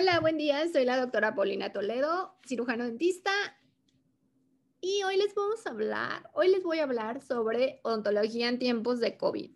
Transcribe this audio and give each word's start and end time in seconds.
Hola, 0.00 0.18
buen 0.18 0.38
día. 0.38 0.66
Soy 0.72 0.86
la 0.86 0.98
doctora 0.98 1.34
Paulina 1.34 1.74
Toledo, 1.74 2.34
cirujano 2.46 2.84
dentista. 2.84 3.32
Y 4.80 5.02
hoy 5.02 5.18
les 5.18 5.34
vamos 5.34 5.66
a 5.66 5.70
hablar, 5.70 6.30
hoy 6.32 6.48
les 6.48 6.62
voy 6.62 6.78
a 6.78 6.84
hablar 6.84 7.20
sobre 7.20 7.80
odontología 7.82 8.48
en 8.48 8.58
tiempos 8.58 8.98
de 9.00 9.18
COVID. 9.18 9.50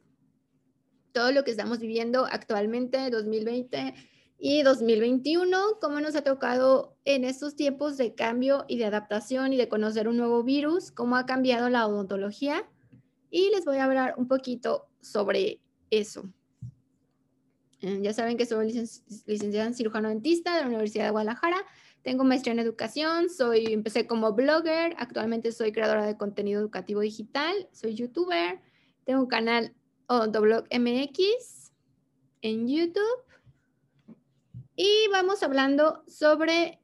Todo 1.12 1.32
lo 1.32 1.44
que 1.44 1.50
estamos 1.50 1.78
viviendo 1.78 2.26
actualmente, 2.26 3.08
2020 3.08 3.94
y 4.38 4.62
2021, 4.62 5.79
cómo 5.80 6.00
nos 6.00 6.14
ha 6.14 6.25
tocado 6.25 6.98
en 7.06 7.24
estos 7.24 7.56
tiempos 7.56 7.96
de 7.96 8.14
cambio 8.14 8.66
y 8.68 8.76
de 8.76 8.84
adaptación 8.84 9.54
y 9.54 9.56
de 9.56 9.70
conocer 9.70 10.08
un 10.08 10.18
nuevo 10.18 10.42
virus, 10.42 10.90
cómo 10.90 11.16
ha 11.16 11.24
cambiado 11.24 11.70
la 11.70 11.86
odontología. 11.86 12.68
Y 13.30 13.48
les 13.48 13.64
voy 13.64 13.79
a 13.79 13.84
hablar 13.84 14.14
un 14.18 14.29
poquito 14.29 14.90
sobre 15.00 15.62
eso. 15.88 16.29
Eh, 17.85 18.01
ya 18.01 18.14
saben 18.14 18.39
que 18.39 18.46
soy 18.46 18.73
licenciada 19.27 19.66
en 19.66 19.75
cirujano 19.75 20.09
dentista 20.09 20.55
de 20.55 20.62
la 20.62 20.69
Universidad 20.69 21.05
de 21.05 21.11
Guadalajara. 21.11 21.59
Tengo 22.01 22.25
maestría 22.25 22.55
en 22.55 22.59
educación, 22.59 23.29
soy, 23.29 23.66
empecé 23.66 24.06
como 24.06 24.33
blogger, 24.33 24.95
actualmente 24.97 25.52
soy 25.52 25.70
creadora 25.70 26.06
de 26.06 26.16
contenido 26.16 26.62
educativo 26.62 27.01
digital, 27.01 27.55
soy 27.73 27.95
youtuber, 27.95 28.59
tengo 29.05 29.20
un 29.20 29.27
canal 29.27 29.75
Odontoblog 30.06 30.65
MX 30.73 31.73
en 32.41 32.69
YouTube. 32.69 33.23
Y 34.77 35.06
vamos 35.12 35.42
hablando 35.42 36.05
sobre 36.09 36.80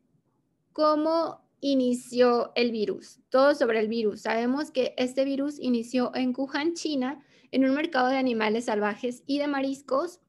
cómo 0.72 1.48
inició 1.60 2.52
el 2.56 2.72
virus, 2.72 3.20
todo 3.30 3.54
sobre 3.54 3.80
el 3.80 3.88
virus. 3.88 4.20
Sabemos 4.20 4.70
que 4.70 4.92
este 4.98 5.24
virus 5.24 5.58
inició 5.58 6.14
en 6.14 6.34
Wuhan, 6.36 6.74
China, 6.74 7.24
en 7.52 7.64
un 7.64 7.74
mercado 7.74 8.08
de 8.08 8.18
animales 8.18 8.66
salvajes 8.66 9.22
y 9.26 9.38
de 9.38 9.46
mariscos 9.46 10.20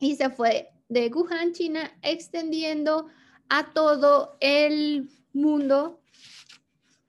y 0.00 0.16
se 0.16 0.30
fue 0.30 0.70
de 0.88 1.08
Wuhan, 1.08 1.52
China, 1.52 1.92
extendiendo 2.02 3.06
a 3.48 3.72
todo 3.72 4.36
el 4.40 5.08
mundo 5.32 6.00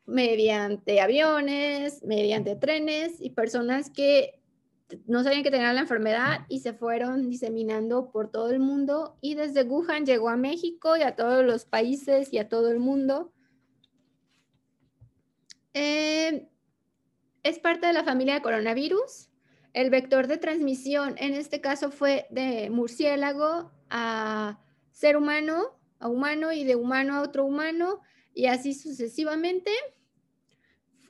mediante 0.05 0.99
aviones, 1.01 2.03
mediante 2.03 2.55
trenes 2.55 3.19
y 3.19 3.31
personas 3.31 3.89
que 3.89 4.39
no 5.07 5.23
sabían 5.23 5.41
que 5.41 5.51
tenían 5.51 5.75
la 5.75 5.81
enfermedad 5.81 6.45
y 6.49 6.59
se 6.59 6.73
fueron 6.73 7.29
diseminando 7.29 8.11
por 8.11 8.29
todo 8.29 8.51
el 8.51 8.59
mundo 8.59 9.17
y 9.21 9.35
desde 9.35 9.63
Wuhan 9.63 10.05
llegó 10.05 10.27
a 10.27 10.35
México 10.35 10.97
y 10.97 11.01
a 11.01 11.15
todos 11.15 11.45
los 11.45 11.63
países 11.63 12.33
y 12.33 12.39
a 12.39 12.49
todo 12.49 12.69
el 12.69 12.79
mundo. 12.79 13.31
Eh, 15.73 16.49
es 17.43 17.59
parte 17.59 17.87
de 17.87 17.93
la 17.93 18.03
familia 18.03 18.33
de 18.33 18.41
coronavirus 18.41 19.30
el 19.73 19.89
vector 19.89 20.27
de 20.27 20.37
transmisión 20.37 21.15
en 21.17 21.33
este 21.33 21.61
caso 21.61 21.91
fue 21.91 22.27
de 22.29 22.69
murciélago 22.69 23.71
a 23.89 24.59
ser 24.91 25.17
humano, 25.17 25.79
a 25.99 26.07
humano 26.09 26.51
y 26.51 26.63
de 26.63 26.75
humano 26.75 27.15
a 27.15 27.21
otro 27.21 27.45
humano 27.45 28.01
y 28.33 28.47
así 28.47 28.73
sucesivamente. 28.73 29.71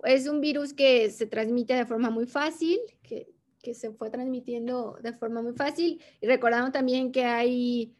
Es 0.03 0.27
un 0.27 0.41
virus 0.41 0.73
que 0.73 1.09
se 1.11 1.27
transmite 1.27 1.73
de 1.73 1.85
forma 1.85 2.09
muy 2.09 2.25
fácil, 2.25 2.79
que, 3.03 3.27
se 3.75 3.91
fue 3.91 4.09
transmitiendo 4.09 4.97
de 5.03 5.13
forma 5.13 5.43
muy 5.43 5.53
fácil. 5.53 6.01
Y 6.19 6.25
recordamos 6.25 6.71
también 6.71 7.11
que 7.11 7.25
hay 7.25 7.95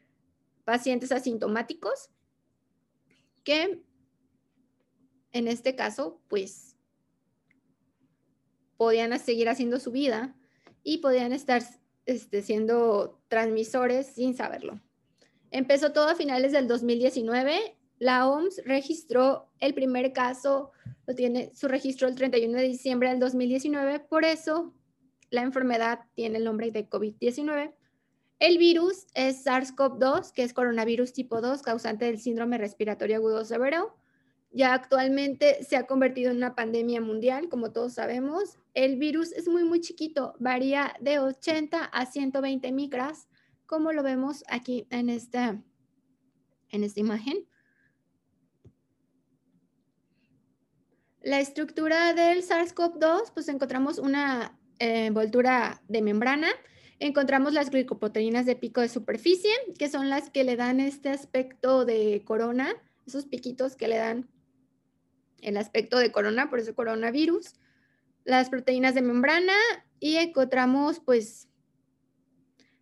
pacientes 0.66 1.12
asintomáticos 1.12 2.10
que 3.44 3.84
en 5.34 5.48
este 5.48 5.76
caso, 5.76 6.20
pues, 6.28 6.76
podían 8.76 9.18
seguir 9.20 9.48
haciendo 9.48 9.80
su 9.80 9.92
vida 9.92 10.36
y 10.84 11.00
podían 11.00 11.34
estar 11.34 11.64
este, 12.06 12.42
siendo 12.42 13.20
transmisores 13.28 14.08
sin 14.08 14.36
saberlo. 14.36 14.80
Empezó 15.52 15.92
todo 15.92 16.10
a 16.10 16.16
finales 16.16 16.52
del 16.52 16.68
2019. 16.68 17.78
La 18.00 18.28
OMS 18.28 18.62
registró 18.66 19.52
el 19.60 19.74
primer 19.74 20.12
caso, 20.14 20.72
lo 21.06 21.14
tiene 21.14 21.52
su 21.54 21.68
registro 21.68 22.08
el 22.08 22.16
31 22.16 22.58
de 22.58 22.64
diciembre 22.64 23.10
del 23.10 23.20
2019, 23.20 24.00
por 24.00 24.26
eso 24.26 24.74
la 25.30 25.42
enfermedad 25.42 26.00
tiene 26.16 26.40
el 26.40 26.46
nombre 26.46 26.72
de 26.72 26.90
COVID-19. 26.90 27.74
El 28.40 28.58
virus 28.58 29.06
es 29.14 29.46
SARS-CoV-2, 29.46 30.32
que 30.32 30.42
es 30.42 30.54
coronavirus 30.54 31.14
tipo 31.14 31.42
2, 31.42 31.62
causante 31.62 32.06
del 32.06 32.20
síndrome 32.20 32.58
respiratorio 32.58 33.18
agudo 33.18 33.46
severo. 33.46 33.96
Ya 34.54 34.74
actualmente 34.74 35.64
se 35.64 35.78
ha 35.78 35.88
convertido 35.88 36.30
en 36.30 36.38
una 36.38 36.56
pandemia 36.56 37.00
mundial, 37.00 37.48
como 37.48 37.72
todos 37.72 37.94
sabemos. 37.94 38.58
El 38.74 38.98
virus 38.98 39.32
es 39.32 39.48
muy, 39.48 39.64
muy 39.64 39.80
chiquito, 39.80 40.34
varía 40.40 40.94
de 41.00 41.20
80 41.20 41.86
a 41.86 42.06
120 42.06 42.70
micras, 42.74 43.30
como 43.66 43.94
lo 43.94 44.04
vemos 44.04 44.44
aquí 44.50 44.88
en 44.90 45.10
esta, 45.10 45.62
en 46.70 46.84
esta 46.84 47.00
imagen. 47.00 47.48
La 51.22 51.40
estructura 51.40 52.14
del 52.14 52.44
SARS-CoV-2, 52.44 53.32
pues 53.34 53.48
encontramos 53.48 54.00
una 54.00 54.60
eh, 54.80 55.06
envoltura 55.06 55.82
de 55.88 56.02
membrana, 56.02 56.50
encontramos 57.00 57.54
las 57.54 57.70
glicoproteínas 57.70 58.46
de 58.46 58.58
pico 58.58 58.82
de 58.82 58.90
superficie, 58.90 59.52
que 59.80 59.88
son 59.88 60.10
las 60.10 60.30
que 60.30 60.44
le 60.44 60.58
dan 60.58 60.82
este 60.82 61.10
aspecto 61.10 61.86
de 61.86 62.24
corona, 62.26 62.74
esos 63.06 63.26
piquitos 63.26 63.78
que 63.78 63.88
le 63.88 63.98
dan 63.98 64.28
el 65.42 65.58
aspecto 65.58 65.98
de 65.98 66.12
corona, 66.12 66.50
por 66.50 66.60
eso 66.60 66.76
coronavirus, 66.76 67.54
las 68.24 68.50
proteínas 68.50 68.96
de 68.96 69.02
membrana 69.02 69.56
y 70.00 70.18
encontramos 70.18 71.00
pues 71.00 71.48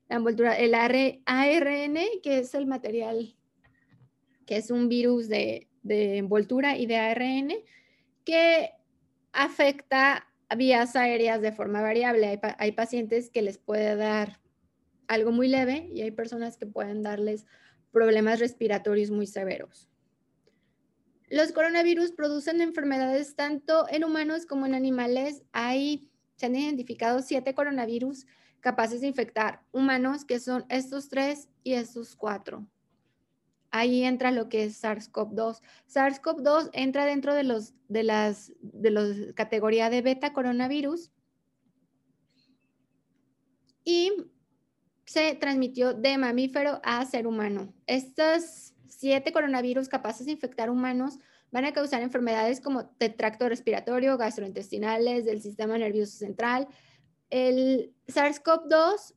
la 0.10 0.18
envoltura, 0.18 0.58
el 0.58 0.74
ARN, 0.74 1.98
que 2.24 2.40
es 2.40 2.54
el 2.56 2.66
material, 2.66 3.36
que 4.46 4.58
es 4.58 4.72
un 4.72 4.90
virus 4.90 5.30
de, 5.30 5.68
envoltura 5.84 6.78
y 6.78 6.88
de 6.88 6.98
ARN, 6.98 7.54
que 8.26 8.72
afecta 9.32 10.28
vías 10.58 10.96
aéreas 10.96 11.42
de 11.42 11.52
forma 11.52 11.82
variable. 11.82 12.28
Hay, 12.28 12.40
hay, 12.58 12.72
pacientes 12.72 13.30
que 13.30 13.44
les 13.44 13.60
puede 13.60 13.96
dar 13.96 14.40
algo 15.08 15.32
muy 15.32 15.48
leve 15.48 15.90
y 15.94 16.02
hay 16.02 16.12
personas 16.12 16.58
que 16.58 16.66
pueden 16.66 17.04
darles 17.04 17.46
problemas 17.92 18.40
respiratorios 18.40 19.12
muy 19.12 19.28
severos. 19.28 19.89
Los 21.30 21.52
coronavirus 21.52 22.12
producen 22.12 22.60
enfermedades 22.60 23.36
tanto 23.36 23.88
en 23.90 24.04
humanos 24.04 24.46
como 24.46 24.66
en 24.66 24.74
animales. 24.74 25.44
Hay, 25.52 26.10
se 26.36 26.48
han 26.48 26.56
identificado 26.56 27.22
siete 27.22 27.54
coronavirus 27.54 28.26
capaces 28.62 29.02
de 29.02 29.08
infectar 29.08 29.62
humanos, 29.72 30.26
que 30.26 30.40
son 30.40 30.66
estos 30.70 31.08
tres 31.08 31.48
y 31.64 31.74
estos 31.74 32.16
cuatro. 32.16 32.68
Ahí 33.72 34.04
entra 34.04 34.32
lo 34.32 34.50
que 34.50 34.64
es 34.64 34.84
SARS-CoV-2. 34.84 35.62
SARS-CoV-2 35.88 36.72
entra 36.74 37.06
dentro 37.06 37.36
de 37.36 37.44
los 37.44 37.74
de 37.88 38.04
las 38.04 38.52
de 38.62 39.34
categoría 39.36 39.92
de 39.92 40.02
beta 40.02 40.34
coronavirus 40.34 41.12
y 43.84 44.12
se 45.06 45.36
transmitió 45.36 45.94
de 45.94 46.18
mamífero 46.18 46.82
a 46.84 47.06
ser 47.06 47.28
humano. 47.28 47.74
Estos 47.86 48.74
siete 48.90 49.32
coronavirus 49.32 49.88
capaces 49.90 50.26
de 50.26 50.34
infectar 50.34 50.70
humanos 50.70 51.20
van 51.52 51.66
a 51.66 51.74
causar 51.74 52.02
enfermedades 52.02 52.62
como 52.62 52.92
de 53.00 53.10
tracto 53.10 53.50
respiratorio, 53.50 54.18
gastrointestinales, 54.18 55.26
del 55.26 55.42
sistema 55.42 55.78
nervioso 55.78 56.18
central. 56.18 56.68
El 57.30 57.94
SARS-CoV-2, 58.08 59.16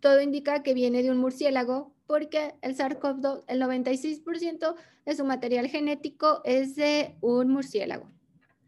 todo 0.00 0.20
indica 0.20 0.62
que 0.62 0.74
viene 0.74 1.02
de 1.02 1.10
un 1.10 1.18
murciélago 1.18 1.94
porque 2.06 2.54
el 2.62 2.76
SARS-CoV-2, 2.76 3.44
el 3.48 3.60
96% 3.60 4.74
de 5.06 5.16
su 5.16 5.24
material 5.24 5.68
genético 5.68 6.42
es 6.44 6.76
de 6.76 7.16
un 7.20 7.50
murciélago. 7.50 8.10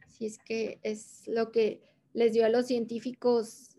Así 0.06 0.26
es 0.26 0.38
que 0.38 0.80
es 0.82 1.22
lo 1.26 1.52
que 1.52 1.82
les 2.14 2.32
dio 2.32 2.46
a 2.46 2.48
los 2.48 2.66
científicos 2.66 3.76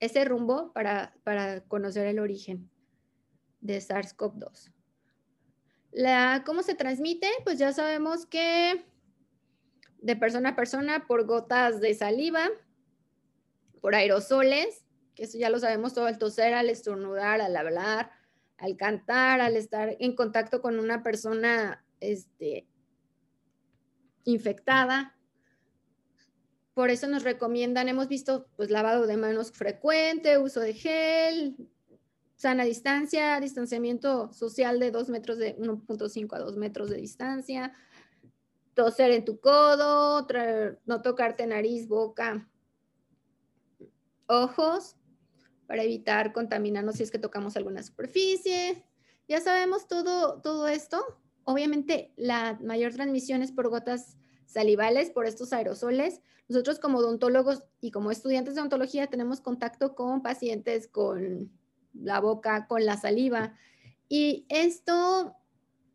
ese 0.00 0.24
rumbo 0.24 0.72
para, 0.72 1.14
para 1.24 1.60
conocer 1.64 2.06
el 2.06 2.20
origen 2.20 2.70
de 3.60 3.78
SARS-CoV-2. 3.78 4.72
¿Cómo 6.44 6.62
se 6.62 6.74
transmite? 6.74 7.28
Pues 7.44 7.58
ya 7.58 7.72
sabemos 7.72 8.26
que 8.26 8.84
de 10.00 10.16
persona 10.16 10.50
a 10.50 10.56
persona 10.56 11.06
por 11.06 11.26
gotas 11.26 11.80
de 11.80 11.94
saliva, 11.94 12.48
por 13.80 13.94
aerosoles, 13.94 14.84
que 15.14 15.24
eso 15.24 15.38
ya 15.38 15.50
lo 15.50 15.58
sabemos 15.58 15.94
todo, 15.94 16.06
al 16.06 16.18
toser, 16.18 16.54
al 16.54 16.70
estornudar, 16.70 17.40
al 17.40 17.56
hablar, 17.56 18.12
al 18.58 18.76
cantar, 18.76 19.40
al 19.40 19.56
estar 19.56 19.96
en 19.98 20.14
contacto 20.14 20.62
con 20.62 20.78
una 20.78 21.02
persona 21.02 21.84
este, 22.00 22.68
infectada. 24.24 25.16
Por 26.74 26.90
eso 26.90 27.08
nos 27.08 27.24
recomiendan, 27.24 27.88
hemos 27.88 28.06
visto 28.06 28.46
pues 28.56 28.70
lavado 28.70 29.08
de 29.08 29.16
manos 29.16 29.50
frecuente, 29.50 30.38
uso 30.38 30.60
de 30.60 30.74
gel, 30.74 31.56
sana 32.38 32.64
distancia, 32.64 33.40
distanciamiento 33.40 34.32
social 34.32 34.78
de 34.78 34.92
2 34.92 35.08
metros 35.08 35.38
de 35.38 35.56
1.5 35.58 36.36
a 36.36 36.38
2 36.38 36.56
metros 36.56 36.88
de 36.88 36.96
distancia, 36.96 37.72
toser 38.74 39.10
en 39.10 39.24
tu 39.24 39.40
codo, 39.40 40.24
no 40.86 41.02
tocarte 41.02 41.48
nariz, 41.48 41.88
boca, 41.88 42.48
ojos, 44.28 44.96
para 45.66 45.82
evitar 45.82 46.32
contaminarnos 46.32 46.94
si 46.94 47.02
es 47.02 47.10
que 47.10 47.18
tocamos 47.18 47.56
alguna 47.56 47.82
superficie. 47.82 48.84
Ya 49.26 49.40
sabemos 49.40 49.88
todo, 49.88 50.40
todo 50.40 50.68
esto. 50.68 51.04
Obviamente 51.42 52.12
la 52.16 52.56
mayor 52.62 52.92
transmisión 52.94 53.42
es 53.42 53.50
por 53.50 53.68
gotas 53.68 54.16
salivales, 54.46 55.10
por 55.10 55.26
estos 55.26 55.52
aerosoles. 55.52 56.22
Nosotros 56.46 56.78
como 56.78 56.98
odontólogos 56.98 57.64
y 57.80 57.90
como 57.90 58.12
estudiantes 58.12 58.54
de 58.54 58.60
odontología 58.60 59.08
tenemos 59.08 59.40
contacto 59.40 59.96
con 59.96 60.22
pacientes 60.22 60.86
con 60.86 61.57
la 61.92 62.20
boca, 62.20 62.66
con 62.66 62.84
la 62.84 62.96
saliva. 62.96 63.54
Y 64.08 64.46
esto 64.48 65.36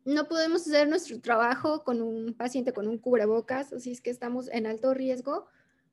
no 0.04 0.28
podemos 0.28 0.66
hacer 0.66 0.88
nuestro 0.88 1.20
trabajo 1.20 1.82
con 1.84 2.02
un 2.02 2.34
paciente 2.34 2.72
con 2.72 2.88
un 2.88 2.98
cubrebocas, 2.98 3.72
así 3.72 3.90
es 3.90 4.00
que 4.00 4.10
estamos 4.10 4.48
en 4.48 4.66
alto 4.66 4.92
riesgo 4.92 5.46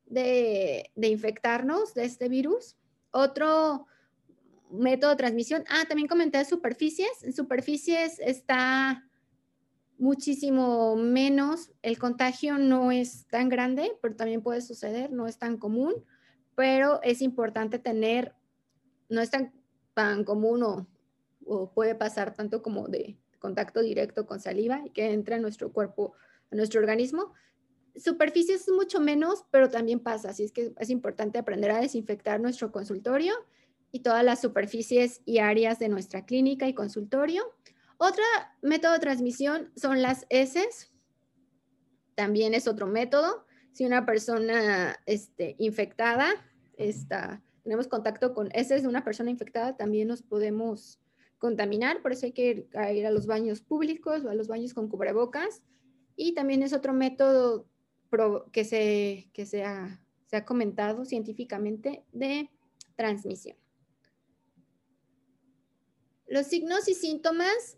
de, 0.06 0.92
de 0.96 1.08
infectarnos 1.08 1.94
de 1.94 2.06
este 2.06 2.28
virus. 2.28 2.76
Otro 3.12 3.88
método 4.70 5.12
de 5.12 5.18
transmisión, 5.18 5.64
ah, 5.70 5.86
también 5.88 6.08
comenté 6.08 6.44
superficies. 6.46 7.24
En 7.24 7.34
superficies 7.34 8.20
está 8.20 9.06
muchísimo 9.98 10.96
menos, 10.96 11.72
el 11.84 12.00
contagio 12.00 12.58
no 12.58 12.92
es 12.92 13.28
tan 13.28 13.50
grande, 13.50 13.92
pero 14.02 14.16
también 14.16 14.42
puede 14.42 14.62
suceder, 14.62 15.12
no 15.12 15.28
es 15.28 15.38
tan 15.38 15.58
común, 15.58 15.94
pero 16.56 17.00
es 17.04 17.22
importante 17.22 17.78
tener, 17.78 18.34
no 19.10 19.22
es 19.22 19.30
tan, 19.30 19.54
tan 19.94 20.24
común 20.24 20.64
o, 20.64 20.88
o 21.46 21.72
puede 21.74 21.96
pasar 21.96 22.34
tanto 22.34 22.62
como 22.62 22.88
de 22.88 23.18
contacto 23.40 23.82
directo 23.82 24.26
con 24.26 24.40
saliva 24.40 24.82
y 24.86 24.92
que 24.92 25.12
entra 25.12 25.36
en 25.36 25.42
nuestro 25.42 25.74
cuerpo, 25.74 26.14
a 26.52 26.56
nuestro 26.56 26.80
organismo. 26.80 27.34
Superficies 27.96 28.62
es 28.62 28.70
mucho 28.70 29.02
menos, 29.02 29.46
pero 29.52 29.70
también 29.70 30.00
pasa, 30.00 30.30
así 30.30 30.44
es 30.44 30.52
que 30.54 30.74
es 30.80 30.90
importante 30.90 31.40
aprender 31.40 31.72
a 31.72 31.82
desinfectar 31.82 32.40
nuestro 32.40 32.72
consultorio 32.72 33.34
y 33.92 34.00
todas 34.00 34.24
las 34.24 34.40
superficies 34.40 35.22
y 35.26 35.40
áreas 35.40 35.80
de 35.80 35.90
nuestra 35.90 36.26
clínica 36.26 36.68
y 36.68 36.74
consultorio. 36.74 37.44
Otro 37.98 38.24
método 38.62 38.94
de 38.94 39.00
transmisión 39.00 39.72
son 39.76 40.02
las 40.02 40.26
heces. 40.30 40.92
También 42.16 42.54
es 42.54 42.68
otro 42.68 42.88
método. 42.88 43.46
Si 43.74 43.86
una 43.86 44.06
persona 44.06 44.98
este, 45.06 45.56
infectada, 45.60 46.30
está, 46.78 47.44
tenemos 47.64 47.88
contacto 47.88 48.34
con 48.34 48.50
heces 48.54 48.84
de 48.84 48.88
una 48.88 49.04
persona 49.04 49.30
infectada, 49.30 49.78
también 49.78 50.08
nos 50.08 50.22
podemos 50.22 51.00
contaminar. 51.38 52.02
Por 52.02 52.12
eso 52.12 52.26
hay 52.26 52.32
que 52.32 52.68
ir 52.94 53.06
a 53.06 53.12
los 53.12 53.26
baños 53.26 53.62
públicos 53.62 54.24
o 54.24 54.30
a 54.30 54.36
los 54.36 54.48
baños 54.48 54.74
con 54.74 54.90
cubrebocas. 54.90 55.62
Y 56.16 56.34
también 56.34 56.64
es 56.64 56.74
otro 56.74 56.94
método 56.94 57.68
que, 58.52 58.64
se, 58.64 59.30
que 59.34 59.46
se, 59.46 59.64
ha, 59.64 60.04
se 60.26 60.36
ha 60.36 60.46
comentado 60.46 61.06
científicamente 61.06 62.04
de 62.12 62.50
transmisión. 62.96 63.58
Los 66.28 66.48
signos 66.48 66.88
y 66.88 66.94
síntomas 66.94 67.78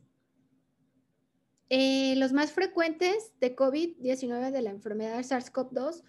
eh, 1.75 2.15
los 2.17 2.33
más 2.33 2.51
frecuentes 2.51 3.33
de 3.39 3.55
COVID-19, 3.55 4.51
de 4.51 4.61
la 4.61 4.69
enfermedad 4.69 5.19
SARS-CoV-2, 5.23 6.03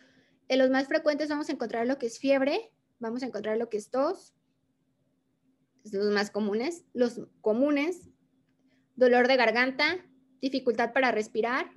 en 0.49 0.59
los 0.59 0.69
más 0.69 0.89
frecuentes 0.89 1.31
vamos 1.31 1.49
a 1.49 1.53
encontrar 1.53 1.87
lo 1.87 1.97
que 1.97 2.05
es 2.05 2.19
fiebre, 2.19 2.71
vamos 3.05 3.23
a 3.23 3.27
encontrar 3.27 3.59
lo 3.59 3.69
que 3.69 3.77
es 3.77 3.91
tos, 3.91 4.35
los 5.93 6.11
más 6.11 6.31
comunes. 6.31 6.85
Los 6.93 7.21
comunes, 7.41 8.09
dolor 8.97 9.29
de 9.29 9.37
garganta, 9.37 9.99
dificultad 10.41 10.93
para 10.93 11.13
respirar, 11.13 11.71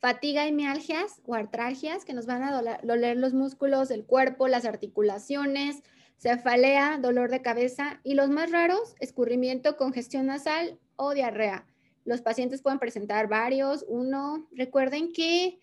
fatiga 0.00 0.46
y 0.46 0.52
mialgias 0.52 1.20
o 1.24 1.34
artralgias 1.34 2.04
que 2.04 2.12
nos 2.14 2.26
van 2.26 2.42
a 2.42 2.80
doler 2.82 3.16
los 3.16 3.32
músculos 3.32 3.88
del 3.88 4.04
cuerpo, 4.04 4.48
las 4.48 4.64
articulaciones, 4.64 5.82
cefalea, 6.18 6.98
dolor 6.98 7.30
de 7.30 7.42
cabeza 7.42 8.00
y 8.02 8.14
los 8.14 8.30
más 8.30 8.50
raros, 8.50 8.94
escurrimiento, 9.00 9.76
congestión 9.76 10.26
nasal 10.26 10.78
o 10.96 11.14
diarrea. 11.14 11.66
Los 12.04 12.20
pacientes 12.20 12.60
pueden 12.60 12.78
presentar 12.78 13.28
varios, 13.28 13.84
uno. 13.88 14.46
Recuerden 14.52 15.12
que 15.12 15.60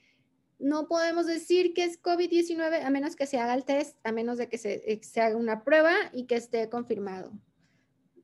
no 0.61 0.87
podemos 0.87 1.25
decir 1.25 1.73
que 1.73 1.83
es 1.83 2.01
COVID-19 2.01 2.83
a 2.83 2.89
menos 2.89 3.15
que 3.15 3.25
se 3.25 3.39
haga 3.39 3.53
el 3.53 3.65
test, 3.65 3.97
a 4.03 4.11
menos 4.11 4.37
de 4.37 4.47
que 4.47 4.57
se, 4.57 5.01
se, 5.01 5.21
haga 5.21 5.35
una 5.35 5.63
prueba 5.63 5.93
y 6.13 6.25
que 6.25 6.35
esté 6.35 6.69
confirmado. 6.69 7.31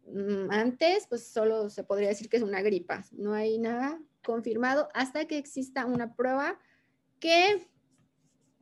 Mm, 0.06 0.52
antes, 0.52 1.08
pues 1.08 1.28
solo 1.28 1.70
se 1.70 1.84
podría 1.84 2.10
decir 2.10 2.30
que 2.30 2.38
es 2.38 2.44
una 2.44 2.62
gripa. 2.62 3.04
No 3.12 3.34
hay 3.34 3.58
nada 3.58 4.02
confirmado 4.24 4.90
hasta 4.94 5.26
que 5.26 5.38
exista 5.38 5.86
una 5.86 6.16
prueba 6.16 6.60
que 7.20 7.68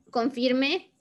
confirme 0.10 0.94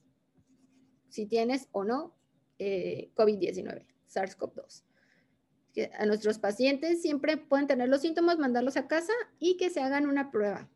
si 1.09 1.27
tienes 1.27 1.69
o 1.73 1.85
no 1.85 2.17
eh, 2.59 3.13
COVID-19, 3.15 3.87
SARS-CoV-2 4.13 4.83
a 5.99 6.07
nuestros 6.07 6.39
pacientes 6.39 7.03
siempre 7.03 7.37
pueden 7.37 7.67
tener 7.67 7.89
los 7.89 8.01
síntomas, 8.01 8.39
mandarlos 8.39 8.77
a 8.77 8.87
casa 8.87 9.13
y 9.39 9.57
que 9.57 9.71
se 9.71 9.81
hagan 9.81 10.07
una 10.07 10.31
prueba. 10.31 10.69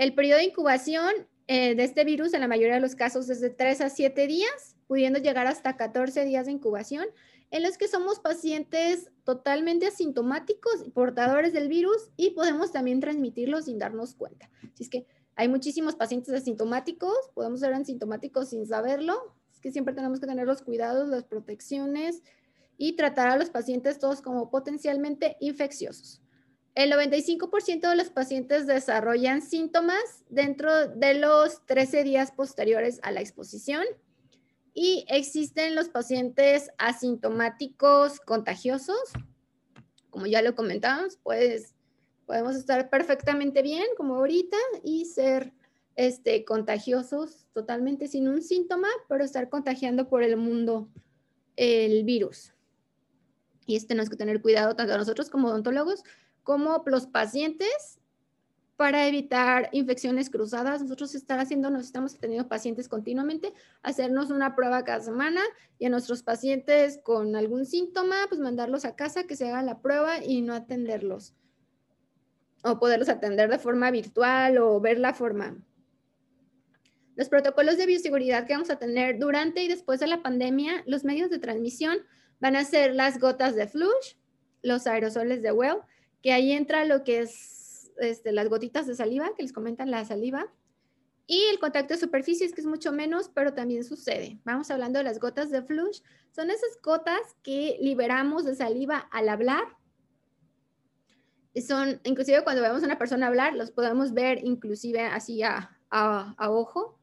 El 0.00 0.14
periodo 0.14 0.38
de 0.38 0.46
incubación 0.46 1.10
eh, 1.46 1.74
de 1.74 1.84
este 1.84 2.04
virus 2.04 2.32
en 2.32 2.40
la 2.40 2.48
mayoría 2.48 2.76
de 2.76 2.80
los 2.80 2.94
casos 2.94 3.28
es 3.28 3.42
de 3.42 3.50
3 3.50 3.82
a 3.82 3.90
7 3.90 4.26
días, 4.26 4.74
pudiendo 4.86 5.18
llegar 5.18 5.46
hasta 5.46 5.76
14 5.76 6.24
días 6.24 6.46
de 6.46 6.52
incubación, 6.52 7.04
en 7.50 7.62
los 7.62 7.76
que 7.76 7.86
somos 7.86 8.18
pacientes 8.18 9.10
totalmente 9.24 9.86
asintomáticos, 9.86 10.88
portadores 10.94 11.52
del 11.52 11.68
virus 11.68 12.08
y 12.16 12.30
podemos 12.30 12.72
también 12.72 12.98
transmitirlo 12.98 13.60
sin 13.60 13.78
darnos 13.78 14.14
cuenta. 14.14 14.48
Así 14.72 14.84
es 14.84 14.88
que 14.88 15.06
hay 15.36 15.48
muchísimos 15.48 15.96
pacientes 15.96 16.32
asintomáticos, 16.32 17.12
podemos 17.34 17.60
ser 17.60 17.74
asintomáticos 17.74 18.48
sin 18.48 18.66
saberlo, 18.66 19.36
es 19.52 19.60
que 19.60 19.70
siempre 19.70 19.92
tenemos 19.92 20.18
que 20.18 20.26
tener 20.26 20.46
los 20.46 20.62
cuidados, 20.62 21.10
las 21.10 21.24
protecciones, 21.24 22.22
y 22.78 22.96
tratar 22.96 23.28
a 23.28 23.36
los 23.36 23.50
pacientes 23.50 23.98
todos 23.98 24.22
como 24.22 24.48
potencialmente 24.48 25.36
infecciosos. 25.40 26.22
El 26.74 26.92
95% 26.92 27.88
de 27.88 27.96
los 27.96 28.10
pacientes 28.10 28.66
desarrollan 28.66 29.42
síntomas 29.42 30.24
dentro 30.28 30.88
de 30.88 31.14
los 31.14 31.64
13 31.66 32.04
días 32.04 32.30
posteriores 32.30 33.00
a 33.02 33.10
la 33.10 33.20
exposición 33.20 33.84
y 34.72 35.04
existen 35.08 35.74
los 35.74 35.88
pacientes 35.88 36.70
asintomáticos 36.78 38.20
contagiosos. 38.20 39.00
Como 40.10 40.26
ya 40.26 40.42
lo 40.42 40.54
comentábamos, 40.54 41.18
pues 41.22 41.74
podemos 42.26 42.54
estar 42.54 42.88
perfectamente 42.88 43.62
bien 43.62 43.84
como 43.96 44.14
ahorita 44.14 44.56
y 44.84 45.06
ser 45.06 45.52
este, 45.96 46.44
contagiosos 46.44 47.46
totalmente 47.52 48.06
sin 48.06 48.28
un 48.28 48.42
síntoma, 48.42 48.88
pero 49.08 49.24
estar 49.24 49.48
contagiando 49.48 50.08
por 50.08 50.22
el 50.22 50.36
mundo 50.36 50.88
el 51.56 52.04
virus 52.04 52.54
y 53.70 53.76
este 53.76 53.88
tenemos 53.88 54.10
que 54.10 54.16
tener 54.16 54.42
cuidado 54.42 54.74
tanto 54.74 54.98
nosotros 54.98 55.30
como 55.30 55.48
odontólogos 55.48 56.02
como 56.42 56.82
los 56.86 57.06
pacientes 57.06 58.00
para 58.80 59.06
evitar 59.06 59.68
infecciones 59.72 60.30
cruzadas. 60.30 60.80
Nosotros 60.80 61.14
estamos 61.14 62.18
teniendo 62.18 62.48
pacientes 62.48 62.88
continuamente, 62.88 63.52
hacernos 63.82 64.30
una 64.30 64.56
prueba 64.56 64.84
cada 64.84 65.00
semana 65.00 65.42
y 65.78 65.84
a 65.84 65.90
nuestros 65.90 66.22
pacientes 66.22 66.98
con 67.02 67.36
algún 67.36 67.66
síntoma, 67.66 68.16
pues 68.30 68.40
mandarlos 68.40 68.86
a 68.86 68.96
casa 68.96 69.24
que 69.24 69.36
se 69.36 69.48
hagan 69.50 69.66
la 69.66 69.82
prueba 69.82 70.24
y 70.24 70.40
no 70.40 70.54
atenderlos. 70.54 71.34
O 72.64 72.78
poderlos 72.78 73.10
atender 73.10 73.50
de 73.50 73.58
forma 73.58 73.90
virtual 73.90 74.56
o 74.56 74.80
ver 74.80 74.98
la 74.98 75.12
forma. 75.12 75.58
Los 77.16 77.28
protocolos 77.28 77.76
de 77.76 77.84
bioseguridad 77.84 78.46
que 78.46 78.54
vamos 78.54 78.70
a 78.70 78.78
tener 78.78 79.18
durante 79.18 79.62
y 79.62 79.68
después 79.68 80.00
de 80.00 80.06
la 80.06 80.22
pandemia, 80.22 80.84
los 80.86 81.04
medios 81.04 81.28
de 81.28 81.38
transmisión, 81.38 81.98
van 82.40 82.56
a 82.56 82.64
ser 82.64 82.94
las 82.94 83.20
gotas 83.20 83.54
de 83.56 83.68
flush, 83.68 84.14
los 84.62 84.86
aerosoles 84.86 85.42
de 85.42 85.52
Well, 85.52 85.80
que 86.22 86.32
ahí 86.32 86.52
entra 86.52 86.84
lo 86.84 87.04
que 87.04 87.20
es 87.20 87.92
este, 87.98 88.32
las 88.32 88.48
gotitas 88.48 88.86
de 88.86 88.94
saliva, 88.94 89.34
que 89.36 89.42
les 89.42 89.52
comentan 89.52 89.90
la 89.90 90.04
saliva, 90.04 90.52
y 91.26 91.44
el 91.50 91.58
contacto 91.58 91.94
de 91.94 92.00
superficies, 92.00 92.52
que 92.52 92.60
es 92.60 92.66
mucho 92.66 92.92
menos, 92.92 93.30
pero 93.32 93.54
también 93.54 93.84
sucede. 93.84 94.40
Vamos 94.44 94.70
hablando 94.70 94.98
de 94.98 95.04
las 95.04 95.20
gotas 95.20 95.50
de 95.50 95.62
flush. 95.62 96.00
Son 96.34 96.50
esas 96.50 96.80
gotas 96.82 97.20
que 97.44 97.78
liberamos 97.80 98.44
de 98.44 98.56
saliva 98.56 98.98
al 99.12 99.28
hablar. 99.28 99.62
Son, 101.64 102.00
inclusive 102.02 102.42
cuando 102.42 102.62
vemos 102.62 102.82
a 102.82 102.86
una 102.86 102.98
persona 102.98 103.28
hablar, 103.28 103.54
los 103.54 103.70
podemos 103.70 104.12
ver 104.12 104.44
inclusive 104.44 105.02
así 105.02 105.42
a, 105.44 105.78
a 105.90 106.50
ojo, 106.50 106.98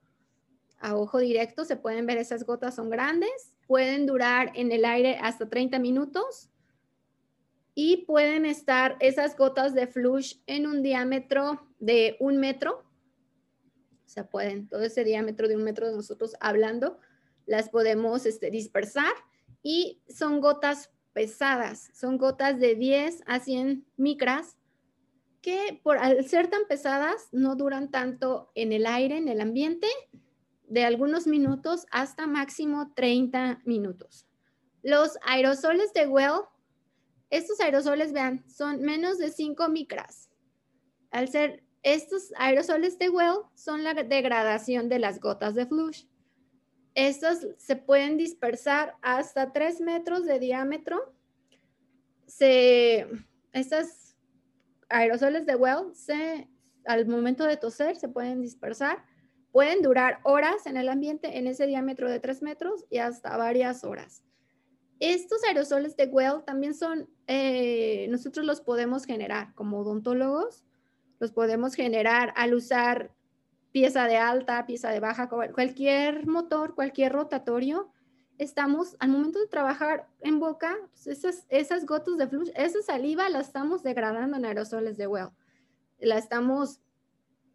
a 0.79 0.97
ojo 0.97 1.19
directo. 1.19 1.63
Se 1.63 1.77
pueden 1.77 2.05
ver 2.05 2.17
esas 2.17 2.43
gotas, 2.45 2.75
son 2.75 2.89
grandes 2.89 3.53
pueden 3.67 4.05
durar 4.05 4.51
en 4.55 4.71
el 4.71 4.85
aire 4.85 5.19
hasta 5.21 5.47
30 5.47 5.77
minutos 5.79 6.49
y 7.79 7.97
pueden 8.07 8.47
estar 8.47 8.97
esas 9.01 9.37
gotas 9.37 9.75
de 9.75 9.85
flush 9.85 10.37
en 10.47 10.65
un 10.65 10.81
diámetro 10.81 11.61
de 11.77 12.17
un 12.19 12.37
metro. 12.37 12.83
O 14.03 14.09
sea, 14.09 14.27
pueden, 14.27 14.67
todo 14.67 14.81
ese 14.81 15.03
diámetro 15.03 15.47
de 15.47 15.55
un 15.55 15.63
metro 15.63 15.85
de 15.85 15.95
nosotros 15.95 16.35
hablando, 16.39 16.99
las 17.45 17.69
podemos 17.69 18.25
este, 18.25 18.49
dispersar 18.49 19.13
y 19.61 20.01
son 20.09 20.41
gotas 20.41 20.89
pesadas, 21.13 21.91
son 21.93 22.17
gotas 22.17 22.59
de 22.59 22.73
10 22.73 23.21
a 23.27 23.39
100 23.41 23.85
micras 23.95 24.57
que 25.43 25.79
por 25.83 25.99
al 25.99 26.25
ser 26.25 26.47
tan 26.47 26.65
pesadas 26.67 27.29
no 27.31 27.55
duran 27.55 27.91
tanto 27.91 28.49
en 28.55 28.71
el 28.71 28.87
aire, 28.87 29.17
en 29.17 29.27
el 29.27 29.39
ambiente, 29.39 29.87
de 30.67 30.83
algunos 30.83 31.27
minutos 31.27 31.85
hasta 31.91 32.25
máximo 32.25 32.91
30 32.95 33.61
minutos. 33.65 34.25
Los 34.81 35.19
aerosoles 35.27 35.93
de 35.93 36.07
Well, 36.07 36.39
estos 37.29 37.59
aerosoles, 37.59 38.13
vean, 38.13 38.43
son 38.49 38.81
menos 38.81 39.17
de 39.17 39.29
5 39.29 39.67
micras. 39.69 40.29
Al 41.11 41.27
ser 41.27 41.63
estos 41.83 42.33
aerosoles 42.37 42.97
de 42.99 43.09
Well, 43.09 43.39
son 43.53 43.83
la 43.83 43.93
degradación 43.93 44.89
de 44.89 44.99
las 44.99 45.19
gotas 45.19 45.55
de 45.55 45.65
flush. 45.65 46.05
Estos 46.95 47.47
se 47.57 47.75
pueden 47.75 48.17
dispersar 48.17 48.95
hasta 49.01 49.51
3 49.51 49.81
metros 49.81 50.25
de 50.25 50.39
diámetro. 50.39 51.13
Se, 52.25 53.07
estas 53.53 54.17
aerosoles 54.89 55.45
de 55.45 55.55
Well, 55.55 55.93
se, 55.93 56.49
al 56.85 57.07
momento 57.07 57.43
de 57.45 57.57
toser, 57.57 57.95
se 57.95 58.09
pueden 58.09 58.41
dispersar. 58.41 59.05
Pueden 59.51 59.81
durar 59.81 60.19
horas 60.23 60.65
en 60.65 60.77
el 60.77 60.89
ambiente 60.89 61.37
en 61.37 61.47
ese 61.47 61.67
diámetro 61.67 62.09
de 62.09 62.19
3 62.19 62.41
metros 62.41 62.85
y 62.89 62.97
hasta 62.97 63.37
varias 63.37 63.83
horas. 63.83 64.23
Estos 64.99 65.43
aerosoles 65.43 65.95
de 65.95 66.05
Well 66.05 66.43
también 66.45 66.73
son, 66.73 67.09
eh, 67.27 68.07
nosotros 68.09 68.45
los 68.45 68.61
podemos 68.61 69.05
generar 69.05 69.53
como 69.53 69.79
odontólogos, 69.79 70.63
los 71.19 71.31
podemos 71.31 71.75
generar 71.75 72.33
al 72.35 72.53
usar 72.53 73.13
pieza 73.71 74.05
de 74.05 74.17
alta, 74.17 74.65
pieza 74.65 74.89
de 74.89 74.99
baja, 74.99 75.29
cualquier 75.29 76.25
motor, 76.25 76.73
cualquier 76.73 77.13
rotatorio. 77.13 77.91
Estamos, 78.39 78.95
al 78.99 79.09
momento 79.09 79.39
de 79.39 79.47
trabajar 79.47 80.07
en 80.21 80.39
boca, 80.39 80.75
pues, 80.91 81.07
esas, 81.07 81.45
esas 81.49 81.85
gotas 81.85 82.17
de 82.17 82.27
flujo, 82.27 82.51
esa 82.55 82.81
saliva 82.81 83.29
la 83.29 83.39
estamos 83.39 83.83
degradando 83.83 84.37
en 84.37 84.45
aerosoles 84.45 84.97
de 84.97 85.07
Well. 85.07 85.29
La 85.99 86.17
estamos 86.17 86.79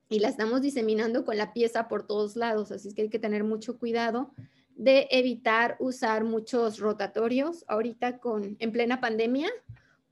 y 0.09 0.19
la 0.19 0.29
estamos 0.29 0.61
diseminando 0.61 1.25
con 1.25 1.39
la 1.39 1.53
pieza 1.53 1.89
por 1.89 2.07
todos 2.07 2.37
lados, 2.37 2.71
así 2.71 2.93
que 2.93 3.03
hay 3.03 3.09
que 3.09 3.19
tener 3.19 3.45
mucho 3.45 3.79
cuidado 3.79 4.31
de 4.77 5.09
evitar 5.11 5.77
usar 5.81 6.25
muchos 6.25 6.79
rotatorios 6.79 7.65
ahorita 7.69 8.19
con, 8.19 8.57
en 8.59 8.73
plena 8.73 9.01
pandemia 9.01 9.49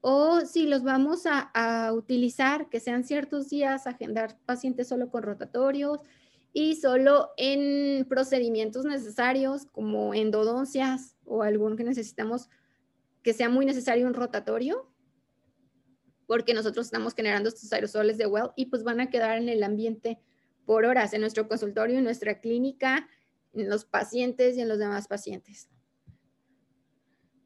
o 0.00 0.40
si 0.40 0.66
los 0.66 0.82
vamos 0.82 1.24
a, 1.26 1.92
utilizar, 1.92 2.68
que 2.70 2.80
sean 2.80 3.04
ciertos 3.04 3.50
días, 3.50 3.86
agendar 3.86 4.38
pacientes 4.46 4.88
solo 4.88 5.10
con 5.10 5.22
rotatorios 5.22 6.00
y 6.52 6.76
solo 6.76 7.30
en 7.36 8.06
procedimientos 8.08 8.84
necesarios 8.84 9.66
como 9.66 10.14
endodoncias 10.14 11.16
o 11.24 11.42
algún 11.42 11.76
que 11.76 11.84
necesitamos 11.84 12.48
que 13.22 13.34
sea 13.34 13.50
muy 13.50 13.66
necesario 13.66 14.06
un 14.06 14.14
rotatorio, 14.14 14.90
porque 16.26 16.54
nosotros 16.54 16.86
estamos 16.86 17.14
generando 17.14 17.50
estos 17.50 17.70
aerosoles 17.72 18.16
de 18.16 18.26
well 18.26 18.52
y 18.56 18.66
pues 18.66 18.82
van 18.82 19.00
a 19.00 19.10
quedar 19.10 19.36
en 19.36 19.50
el 19.50 19.62
ambiente 19.62 20.18
por 20.64 20.86
horas 20.86 21.12
en 21.12 21.20
nuestro 21.20 21.46
consultorio, 21.46 21.98
en 21.98 22.04
nuestra 22.04 22.40
clínica 22.40 23.06
en 23.52 23.68
los 23.68 23.84
pacientes 23.84 24.56
y 24.56 24.60
en 24.60 24.68
los 24.68 24.78
demás 24.78 25.08
pacientes. 25.08 25.68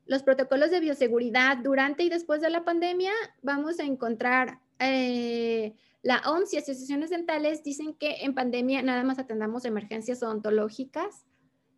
Los 0.06 0.23
protocolos 0.23 0.70
de 0.70 0.80
bioseguridad 0.80 1.58
durante 1.58 2.02
y 2.02 2.11
después 2.11 2.40
de 2.40 2.50
la 2.50 2.64
pandemia, 2.64 3.12
vamos 3.42 3.80
a 3.80 3.84
encontrar 3.84 4.61
eh, 4.78 5.75
la 6.02 6.20
OMS 6.26 6.52
y 6.52 6.58
asociaciones 6.58 7.11
dentales 7.11 7.62
dicen 7.62 7.94
que 7.94 8.25
en 8.25 8.34
pandemia 8.34 8.82
nada 8.82 9.02
más 9.04 9.18
atendamos 9.18 9.64
emergencias 9.64 10.23
odontológicas. 10.23 11.25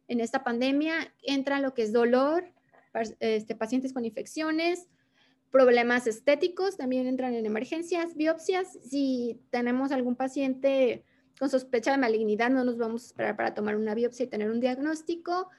En 0.08 0.20
esta 0.20 0.42
pandemia 0.42 1.14
entra 1.22 1.60
lo 1.60 1.74
que 1.74 1.82
es 1.82 1.92
dolor, 1.92 2.52
este, 3.20 3.54
pacientes 3.54 3.92
con 3.92 4.04
infecciones, 4.04 4.88
problemas 5.50 6.06
estéticos 6.06 6.76
también 6.76 7.06
entran 7.06 7.34
en 7.34 7.46
emergencias, 7.46 8.16
biopsias. 8.16 8.78
Si 8.82 9.40
tenemos 9.50 9.92
algún 9.92 10.16
paciente 10.16 11.04
con 11.38 11.50
sospecha 11.50 11.92
de 11.92 11.98
malignidad, 11.98 12.50
no 12.50 12.64
nos 12.64 12.78
vamos 12.78 13.02
a 13.02 13.06
esperar 13.06 13.36
para 13.36 13.54
tomar 13.54 13.76
una 13.76 13.94
biopsia 13.94 14.24
y 14.24 14.28
tener 14.28 14.50
un 14.50 14.60
diagnóstico. 14.60 15.50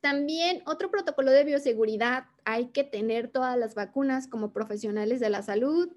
También 0.00 0.62
otro 0.66 0.90
protocolo 0.90 1.30
de 1.30 1.44
bioseguridad, 1.44 2.26
hay 2.44 2.68
que 2.68 2.84
tener 2.84 3.28
todas 3.28 3.58
las 3.58 3.74
vacunas 3.74 4.28
como 4.28 4.52
profesionales 4.52 5.20
de 5.20 5.30
la 5.30 5.42
salud, 5.42 5.92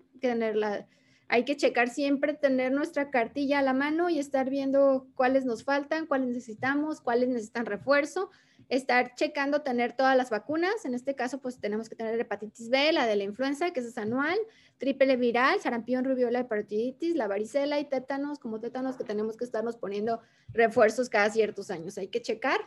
hay 1.27 1.45
que 1.45 1.55
checar 1.55 1.89
siempre, 1.89 2.33
tener 2.33 2.71
nuestra 2.71 3.11
cartilla 3.11 3.59
a 3.59 3.61
la 3.61 3.73
mano 3.73 4.09
y 4.09 4.19
estar 4.19 4.49
viendo 4.49 5.07
cuáles 5.15 5.45
nos 5.45 5.63
faltan, 5.63 6.07
cuáles 6.07 6.29
necesitamos, 6.29 7.01
cuáles 7.01 7.29
necesitan 7.29 7.65
refuerzo 7.65 8.31
estar 8.69 9.15
checando 9.15 9.63
tener 9.63 9.93
todas 9.93 10.15
las 10.15 10.29
vacunas. 10.29 10.85
En 10.85 10.93
este 10.93 11.15
caso, 11.15 11.41
pues 11.41 11.59
tenemos 11.59 11.89
que 11.89 11.95
tener 11.95 12.19
hepatitis 12.19 12.69
B, 12.69 12.91
la 12.93 13.07
de 13.07 13.15
la 13.15 13.23
influenza, 13.23 13.71
que 13.71 13.79
es 13.79 13.97
anual, 13.97 14.37
triple 14.77 15.17
viral, 15.17 15.59
sarampión, 15.59 16.05
rubiola, 16.05 16.39
hepatitis, 16.39 17.15
la 17.15 17.27
varicela 17.27 17.79
y 17.79 17.85
tétanos, 17.85 18.39
como 18.39 18.59
tétanos 18.59 18.95
que 18.95 19.03
tenemos 19.03 19.35
que 19.35 19.43
estarnos 19.43 19.75
poniendo 19.75 20.21
refuerzos 20.49 21.09
cada 21.09 21.29
ciertos 21.31 21.71
años. 21.71 21.97
Hay 21.97 22.07
que 22.07 22.21
checar 22.21 22.61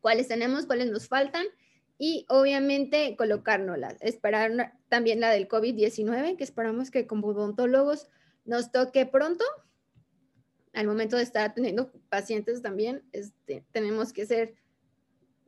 cuáles 0.00 0.28
tenemos, 0.28 0.64
cuáles 0.64 0.90
nos 0.90 1.06
faltan 1.06 1.44
y 1.98 2.24
obviamente 2.30 3.14
colocárnoslas. 3.16 3.96
Esperar 4.00 4.72
también 4.88 5.20
la 5.20 5.30
del 5.30 5.48
COVID-19, 5.48 6.36
que 6.36 6.44
esperamos 6.44 6.90
que 6.90 7.06
como 7.06 7.28
odontólogos 7.28 8.08
nos 8.46 8.72
toque 8.72 9.04
pronto. 9.04 9.44
Al 10.72 10.86
momento 10.86 11.18
de 11.18 11.24
estar 11.24 11.52
teniendo 11.52 11.92
pacientes 12.08 12.62
también, 12.62 13.02
este, 13.12 13.66
tenemos 13.70 14.14
que 14.14 14.24
ser 14.24 14.54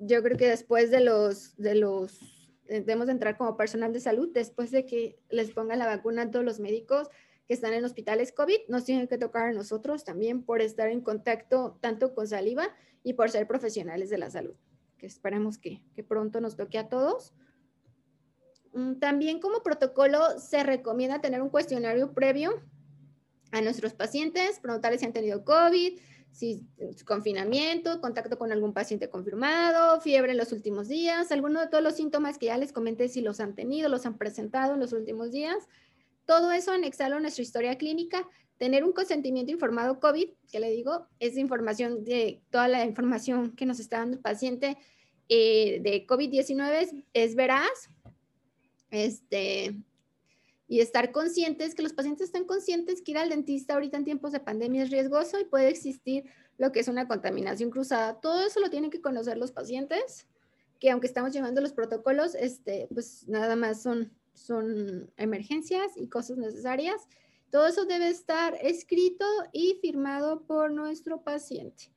yo 0.05 0.23
creo 0.23 0.37
que 0.37 0.49
después 0.49 0.91
de 0.91 1.01
los, 1.01 1.57
de 1.57 1.75
los, 1.75 2.21
eh, 2.67 2.81
debemos 2.81 3.09
entrar 3.09 3.37
como 3.37 3.57
personal 3.57 3.93
de 3.93 4.01
salud, 4.01 4.31
después 4.33 4.71
de 4.71 4.85
que 4.85 5.19
les 5.31 5.51
pongan 5.53 5.79
la 5.79 5.87
vacuna 5.87 6.23
a 6.23 6.31
todos 6.31 6.45
los 6.45 6.59
médicos 6.59 7.09
que 7.47 7.55
están 7.55 7.73
en 7.73 7.85
hospitales 7.85 8.33
COVID, 8.33 8.59
nos 8.69 8.85
tienen 8.85 9.07
que 9.07 9.19
tocar 9.19 9.49
a 9.49 9.53
nosotros 9.53 10.05
también 10.05 10.43
por 10.43 10.61
estar 10.61 10.89
en 10.89 11.01
contacto 11.01 11.79
tanto 11.81 12.15
con 12.15 12.27
saliva 12.27 12.69
y 13.05 13.15
por 13.15 13.31
ser 13.31 13.47
profesionales 13.47 14.11
de 14.11 14.19
la 14.19 14.31
salud, 14.31 14.55
que 14.99 15.07
esperemos 15.07 15.59
que, 15.59 15.83
que 15.95 16.03
pronto 16.03 16.41
nos 16.41 16.57
toque 16.57 16.79
a 16.79 16.89
todos. 16.89 17.33
Mm, 18.73 18.95
también 18.95 19.41
como 19.41 19.63
protocolo 19.63 20.39
se 20.39 20.63
recomienda 20.65 21.21
tener 21.21 21.43
un 21.43 21.51
cuestionario 21.51 22.13
previo 22.13 22.63
a 23.53 23.61
nuestros 23.61 23.93
pacientes, 23.93 24.59
preguntarles 24.61 25.01
si 25.01 25.07
han 25.07 25.13
tenido 25.13 25.45
COVID, 25.45 26.01
si 26.33 26.67
confinamiento, 27.05 28.01
contacto 28.01 28.39
con 28.39 28.53
algún 28.53 28.73
paciente 28.73 29.09
confirmado, 29.11 30.01
fiebre 30.01 30.33
en 30.33 30.39
los 30.39 30.53
últimos 30.53 30.89
días, 30.89 31.31
alguno 31.31 31.61
de 31.61 31.69
todos 31.69 31.85
los 31.85 31.95
síntomas 31.95 32.39
que 32.39 32.47
ya 32.47 32.57
les 32.57 32.73
comenté 32.73 33.09
si 33.09 33.21
los 33.21 33.39
han 33.41 33.55
tenido, 33.55 33.89
los 33.89 34.07
han 34.07 34.17
presentado 34.17 34.75
en 34.75 34.81
los 34.81 34.93
últimos 34.93 35.31
días. 35.31 35.69
Todo 36.25 36.53
eso 36.53 36.73
anexarlo 36.73 37.17
a 37.17 37.21
nuestra 37.21 37.43
historia 37.43 37.77
clínica, 37.77 38.27
tener 38.57 38.85
un 38.85 38.93
consentimiento 38.93 39.53
informado 39.53 40.01
COVID, 40.01 40.31
que 40.51 40.61
le 40.61 40.71
digo, 40.71 41.07
es 41.19 41.37
información 41.37 42.05
de 42.05 42.43
toda 42.51 42.69
la 42.69 42.85
información 42.85 43.53
que 43.53 43.67
nos 43.67 43.79
está 43.79 43.99
dando 43.99 44.17
el 44.17 44.23
paciente 44.23 44.79
eh, 45.29 45.81
de 45.83 46.07
COVID-19 46.07 46.71
es, 46.81 46.95
es 47.12 47.35
veraz. 47.35 47.89
Este, 48.91 49.77
y 50.73 50.81
estar 50.81 51.12
conscientes, 51.12 51.75
que 51.75 51.83
los 51.83 51.93
pacientes 51.93 52.29
estén 52.29 52.47
conscientes 52.47 53.02
que 53.02 53.11
ir 53.11 53.19
al 53.19 53.29
dentista 53.29 53.75
ahorita 53.75 53.99
en 53.99 54.05
tiempos 54.05 54.33
de 54.33 54.41
pandemia 54.41 54.85
es 54.85 54.91
riesgoso 54.91 55.38
y 55.38 55.45
puede 55.45 55.69
existir 55.69 56.25
lo 56.57 56.73
que 56.73 56.81
es 56.81 56.88
una 56.88 57.07
contaminación 57.07 57.69
cruzada. 57.69 58.19
Todo 58.23 58.47
eso 58.47 58.59
lo 58.59 58.71
tienen 58.71 58.88
que 58.88 59.02
conocer 59.02 59.37
los 59.37 59.52
pacientes, 59.52 60.26
que 60.81 60.91
aunque 60.91 61.09
estamos 61.09 61.35
llevando 61.35 61.61
los 61.61 61.75
protocolos, 61.75 62.35
este, 62.35 62.88
pues 62.91 63.29
nada 63.29 63.55
más 63.55 63.83
son, 63.83 64.14
son 64.33 65.12
emergencias 65.19 65.93
y 65.95 66.09
cosas 66.09 66.38
necesarias. 66.38 67.07
Todo 67.50 67.67
eso 67.67 67.85
debe 67.85 68.09
estar 68.09 68.57
escrito 68.62 69.26
y 69.52 69.79
firmado 69.83 70.47
por 70.47 70.73
nuestro 70.73 71.23
paciente. 71.23 71.93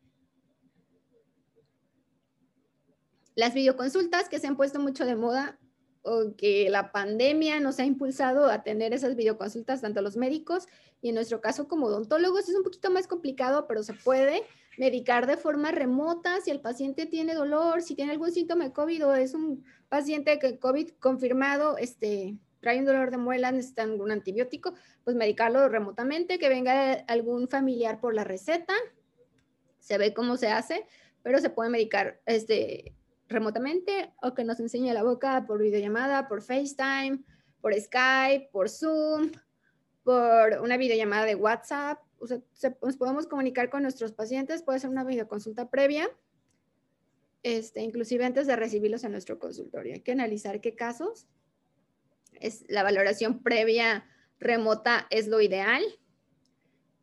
Las 3.36 3.53
videoconsultas 3.53 4.27
que 4.27 4.39
se 4.39 4.48
han 4.48 4.58
puesto 4.58 4.82
mucho 4.82 5.05
de 5.05 5.15
moda 5.15 5.58
o 6.06 6.36
que 6.38 6.70
la 6.70 6.92
pandemia 6.92 7.60
nos 7.60 7.80
ha 7.80 7.86
impulsado 7.86 8.46
a 8.46 8.64
tener 8.64 8.94
esas 8.94 9.16
videoconsultas 9.16 9.82
tanto 9.82 10.02
los 10.02 10.16
médicos 10.16 10.68
y 11.02 11.10
en 11.10 11.16
nuestro 11.16 11.42
caso 11.42 11.68
como 11.68 11.88
odontólogos 11.88 12.48
es 12.48 12.56
un 12.56 12.64
poquito 12.64 12.92
más 12.92 13.08
complicado, 13.08 13.68
pero 13.68 13.84
se 13.84 13.94
puede 13.94 14.44
medicar 14.78 15.26
de 15.26 15.38
forma 15.38 15.72
remota 15.72 16.42
si 16.42 16.52
el 16.52 16.62
paciente 16.62 17.06
tiene 17.06 17.34
dolor, 17.34 17.82
si 17.82 17.96
tiene 17.96 18.12
algún 18.12 18.32
síntoma 18.32 18.66
de 18.66 18.74
COVID 18.74 19.08
o 19.08 19.16
es 19.16 19.34
un 19.34 19.64
paciente 19.90 20.38
que 20.40 20.60
COVID 20.60 20.92
confirmado, 21.00 21.78
este, 21.78 22.38
trae 22.60 22.80
un 22.80 22.86
dolor 22.86 23.12
de 23.12 23.18
muela, 23.18 23.52
necesitan 23.52 24.00
un 24.00 24.12
antibiótico, 24.12 24.74
pues 25.04 25.16
medicarlo 25.16 25.70
remotamente, 25.70 26.40
que 26.40 26.50
venga 26.50 26.94
algún 27.08 27.48
familiar 27.48 28.00
por 28.00 28.14
la 28.14 28.24
receta, 28.24 28.74
se 29.80 29.98
ve 29.98 30.14
cómo 30.14 30.38
se 30.38 30.50
hace, 30.50 30.86
pero 31.24 31.40
se 31.40 31.50
puede 31.50 31.70
medicar 31.70 32.22
este, 32.26 32.96
remotamente 33.27 34.13
o 34.22 34.34
que 34.34 34.44
nos 34.44 34.60
enseñe 34.60 34.94
la 34.94 35.03
boca 35.03 35.46
por 35.46 35.62
videollamada, 35.62 36.27
por 36.27 36.41
FaceTime, 36.41 37.24
por 37.62 37.74
Skype, 37.74 38.50
por 38.51 38.70
Zoom, 38.70 39.32
por 40.03 40.60
una 40.62 40.77
videollamada 40.77 41.25
de 41.25 41.36
WhatsApp. 41.36 42.00
O 42.20 42.25
nos 42.82 42.98
podemos 42.98 43.27
comunicar 43.27 43.70
con 43.70 43.84
nuestros 43.84 44.12
pacientes, 44.12 44.63
puede 44.63 44.79
ser 44.79 44.89
una 44.89 45.03
videoconsulta 45.03 45.70
previa, 45.70 46.10
este, 47.44 47.82
inclusive 47.82 48.25
antes 48.25 48.48
de 48.48 48.55
recibirlos 48.55 49.03
en 49.03 49.12
nuestro 49.12 49.38
consultorio. 49.38 49.94
Hay 49.94 50.01
que 50.01 50.13
analizar 50.13 50.62
qué 50.62 50.75
casos. 50.75 51.27
Es, 52.34 52.65
la 52.67 52.84
valoración 52.84 53.44
previa 53.44 54.05
remota 54.39 55.08
es 55.10 55.27
lo 55.27 55.41
ideal 55.41 55.84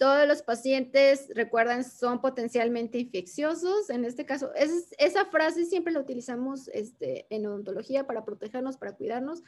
todos 0.03 0.27
los 0.27 0.43
pacientes, 0.43 1.29
recuerdan, 1.33 1.85
son 1.85 2.21
potencialmente 2.21 2.99
infecciosos. 2.99 3.89
En 3.89 4.05
este 4.05 4.27
caso, 4.27 4.51
esa 4.99 5.27
frase 5.27 5.65
siempre 5.65 5.93
la 5.93 6.01
utilizamos 6.01 6.67
este, 6.73 7.29
en 7.31 7.47
odontología 7.47 8.05
para 8.05 8.25
protegernos, 8.25 8.77
para 8.77 8.97
cuidarnos, 8.97 9.45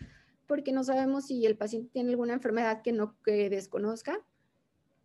porque 0.46 0.70
no 0.70 0.84
sabemos 0.84 1.26
si 1.26 1.44
el 1.44 1.56
paciente 1.56 1.90
tiene 1.92 2.10
alguna 2.10 2.34
enfermedad 2.34 2.82
que 2.82 2.92
no 2.92 3.20
que 3.24 3.50
desconozca. 3.50 4.24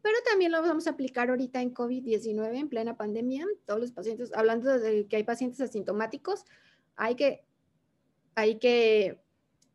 Pero 0.03 0.15
también 0.29 0.51
lo 0.51 0.61
vamos 0.61 0.85
a 0.85 0.91
aplicar 0.91 1.31
ahorita 1.31 1.63
en 1.63 1.73
COVID-19, 1.73 2.55
en 2.55 2.69
plena 2.69 2.95
pandemia. 2.95 3.47
Todos 3.65 3.79
los 3.79 3.91
pacientes, 3.91 4.31
hablando 4.35 4.77
de 4.77 5.07
que 5.07 5.15
hay 5.15 5.23
pacientes 5.23 5.59
asintomáticos, 5.61 6.45
hay 6.95 7.15
que, 7.15 7.43
hay 8.35 8.59
que 8.59 9.19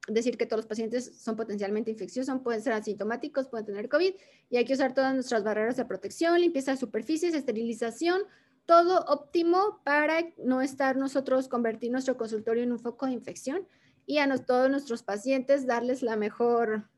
decir 0.09 0.37
que 0.37 0.47
todos 0.47 0.59
los 0.59 0.67
pacientes 0.67 1.13
son 1.17 1.37
potencialmente 1.37 1.91
infecciosos, 1.91 2.41
pueden 2.43 2.63
ser 2.63 2.75
asintomáticos, 2.75 3.49
pueden 3.49 3.67
tener 3.67 3.89
COVID 3.89 4.15
y 4.51 4.57
hay 4.57 4.65
que 4.65 4.75
usar 4.75 4.95
todas 4.95 5.15
nuestras 5.15 5.45
barreras 5.45 5.77
de 5.77 5.85
protección, 5.85 6.39
limpieza 6.41 6.73
de 6.73 6.77
superficies, 6.77 7.35
esterilización, 7.35 8.23
todo 8.67 9.05
óptimo 9.07 9.81
para 9.85 10.33
no 10.39 10.61
estar 10.61 10.97
nosotros, 10.97 11.49
convertir 11.49 11.91
nuestro 11.91 12.17
consultorio 12.17 12.63
en 12.63 12.73
un 12.73 12.79
foco 12.79 13.07
de 13.07 13.13
infección 13.13 13.67
y 14.07 14.19
a 14.19 14.29
todos 14.39 14.71
nuestros 14.71 15.03
pacientes 15.03 15.67
darles 15.67 16.03
la 16.03 16.17
mejor, 16.17 16.89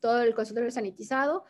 todo 0.00 0.22
el 0.22 0.34
consultorio 0.34 0.70
sanitizado, 0.70 1.44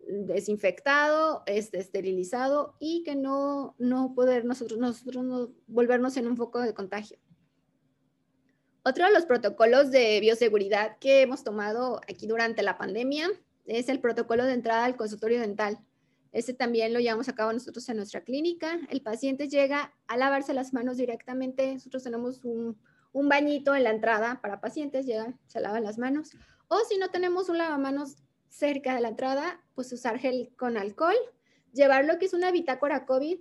desinfectado, 0.00 1.42
este, 1.46 1.78
esterilizado 1.78 2.74
y 2.80 3.02
que 3.04 3.14
no, 3.14 3.74
no 3.78 4.14
poder 4.14 4.44
nosotros, 4.44 4.78
nosotros 4.78 5.24
no 5.24 5.50
volvernos 5.66 6.16
en 6.16 6.26
un 6.26 6.36
foco 6.36 6.60
de 6.60 6.74
contagio. 6.74 7.18
Otro 8.88 9.04
de 9.04 9.12
los 9.12 9.26
protocolos 9.26 9.90
de 9.90 10.18
bioseguridad 10.18 10.96
que 10.96 11.20
hemos 11.20 11.44
tomado 11.44 12.00
aquí 12.08 12.26
durante 12.26 12.62
la 12.62 12.78
pandemia 12.78 13.28
es 13.66 13.90
el 13.90 14.00
protocolo 14.00 14.46
de 14.46 14.54
entrada 14.54 14.86
al 14.86 14.96
consultorio 14.96 15.40
dental. 15.40 15.78
Ese 16.32 16.54
también 16.54 16.94
lo 16.94 16.98
llevamos 16.98 17.28
a 17.28 17.34
cabo 17.34 17.52
nosotros 17.52 17.86
en 17.90 17.98
nuestra 17.98 18.22
clínica. 18.22 18.78
El 18.88 19.02
paciente 19.02 19.46
llega 19.46 19.92
a 20.06 20.16
lavarse 20.16 20.54
las 20.54 20.72
manos 20.72 20.96
directamente. 20.96 21.74
Nosotros 21.74 22.02
tenemos 22.02 22.42
un, 22.46 22.78
un 23.12 23.28
bañito 23.28 23.74
en 23.74 23.84
la 23.84 23.90
entrada 23.90 24.40
para 24.40 24.62
pacientes, 24.62 25.04
llegan, 25.04 25.38
se 25.48 25.60
lavan 25.60 25.84
las 25.84 25.98
manos. 25.98 26.30
O 26.68 26.78
si 26.88 26.96
no 26.96 27.10
tenemos 27.10 27.50
un 27.50 27.58
lavamanos 27.58 28.16
cerca 28.48 28.94
de 28.94 29.02
la 29.02 29.08
entrada, 29.08 29.62
pues 29.74 29.92
usar 29.92 30.18
gel 30.18 30.50
con 30.56 30.78
alcohol, 30.78 31.16
llevar 31.74 32.06
lo 32.06 32.18
que 32.18 32.24
es 32.24 32.32
una 32.32 32.50
bitácora 32.52 33.04
COVID 33.04 33.38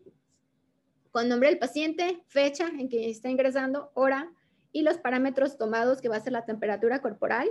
con 1.11 1.29
nombre 1.29 1.47
del 1.47 1.57
paciente, 1.57 2.21
fecha 2.27 2.67
en 2.67 2.89
que 2.89 3.09
está 3.09 3.29
ingresando, 3.29 3.91
hora, 3.93 4.29
y 4.71 4.81
los 4.81 4.97
parámetros 4.97 5.57
tomados 5.57 6.01
que 6.01 6.09
va 6.09 6.17
a 6.17 6.21
ser 6.21 6.33
la 6.33 6.45
temperatura 6.45 7.01
corporal, 7.01 7.49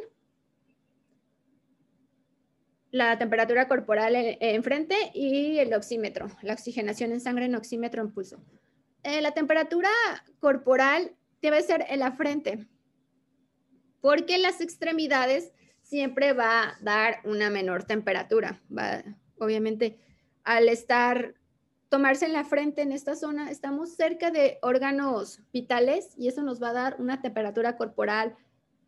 la 2.90 3.18
temperatura 3.18 3.68
corporal 3.68 4.14
enfrente 4.40 4.96
y 5.14 5.58
el 5.58 5.74
oxímetro, 5.74 6.28
la 6.42 6.54
oxigenación 6.54 7.12
en 7.12 7.20
sangre 7.20 7.46
en 7.46 7.54
oxímetro 7.54 8.02
en 8.02 8.12
pulso. 8.12 8.42
Eh, 9.02 9.20
la 9.20 9.32
temperatura 9.32 9.90
corporal 10.40 11.14
debe 11.42 11.62
ser 11.62 11.84
en 11.88 12.00
la 12.00 12.12
frente, 12.12 12.66
porque 14.00 14.38
las 14.38 14.60
extremidades 14.60 15.52
siempre 15.82 16.32
va 16.32 16.62
a 16.62 16.78
dar 16.80 17.20
una 17.24 17.50
menor 17.50 17.84
temperatura. 17.84 18.60
Va, 18.76 19.02
obviamente, 19.38 19.98
al 20.42 20.68
estar 20.68 21.34
tomarse 21.88 22.26
en 22.26 22.32
la 22.32 22.44
frente 22.44 22.82
en 22.82 22.92
esta 22.92 23.14
zona, 23.14 23.50
estamos 23.50 23.94
cerca 23.94 24.30
de 24.30 24.58
órganos 24.62 25.40
vitales 25.52 26.14
y 26.16 26.28
eso 26.28 26.42
nos 26.42 26.62
va 26.62 26.70
a 26.70 26.74
dar 26.74 26.96
una 26.98 27.22
temperatura 27.22 27.76
corporal 27.76 28.36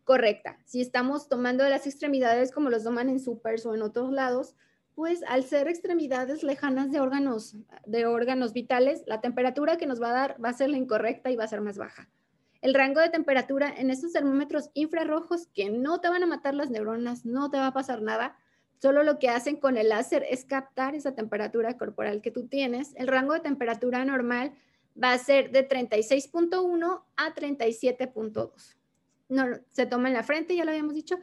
correcta. 0.03 0.57
Si 0.65 0.81
estamos 0.81 1.29
tomando 1.29 1.67
las 1.69 1.85
extremidades 1.85 2.51
como 2.51 2.69
los 2.69 2.83
toman 2.83 3.09
en 3.09 3.19
supers 3.19 3.65
o 3.65 3.75
en 3.75 3.81
otros 3.81 4.11
lados, 4.11 4.55
pues 4.95 5.23
al 5.27 5.43
ser 5.43 5.67
extremidades 5.67 6.43
lejanas 6.43 6.91
de 6.91 6.99
órganos, 6.99 7.55
de 7.85 8.05
órganos 8.05 8.51
vitales, 8.51 9.03
la 9.07 9.21
temperatura 9.21 9.77
que 9.77 9.85
nos 9.85 10.01
va 10.01 10.09
a 10.09 10.13
dar 10.13 10.43
va 10.43 10.49
a 10.49 10.53
ser 10.53 10.69
la 10.69 10.77
incorrecta 10.77 11.31
y 11.31 11.37
va 11.37 11.45
a 11.45 11.47
ser 11.47 11.61
más 11.61 11.77
baja. 11.77 12.09
El 12.61 12.73
rango 12.73 12.99
de 12.99 13.09
temperatura 13.09 13.73
en 13.77 13.89
estos 13.89 14.11
termómetros 14.11 14.69
infrarrojos 14.73 15.47
que 15.53 15.69
no 15.69 16.01
te 16.01 16.09
van 16.09 16.23
a 16.23 16.27
matar 16.27 16.53
las 16.53 16.69
neuronas, 16.69 17.23
no 17.23 17.49
te 17.49 17.57
va 17.57 17.67
a 17.67 17.73
pasar 17.73 18.01
nada, 18.01 18.35
Solo 18.81 19.03
lo 19.03 19.19
que 19.19 19.29
hacen 19.29 19.57
con 19.57 19.77
el 19.77 19.89
láser 19.89 20.25
es 20.29 20.45
captar 20.45 20.95
esa 20.95 21.13
temperatura 21.13 21.77
corporal 21.77 22.21
que 22.21 22.31
tú 22.31 22.47
tienes. 22.47 22.93
El 22.95 23.07
rango 23.07 23.33
de 23.33 23.41
temperatura 23.41 24.05
normal 24.05 24.53
va 25.01 25.11
a 25.11 25.17
ser 25.17 25.51
de 25.51 25.67
36.1 25.67 27.03
a 27.17 27.35
37.2. 27.35 28.75
No, 29.27 29.45
se 29.69 29.85
toma 29.85 30.07
en 30.07 30.13
la 30.13 30.23
frente, 30.23 30.55
ya 30.55 30.63
lo 30.63 30.71
habíamos 30.71 30.93
dicho. 30.93 31.17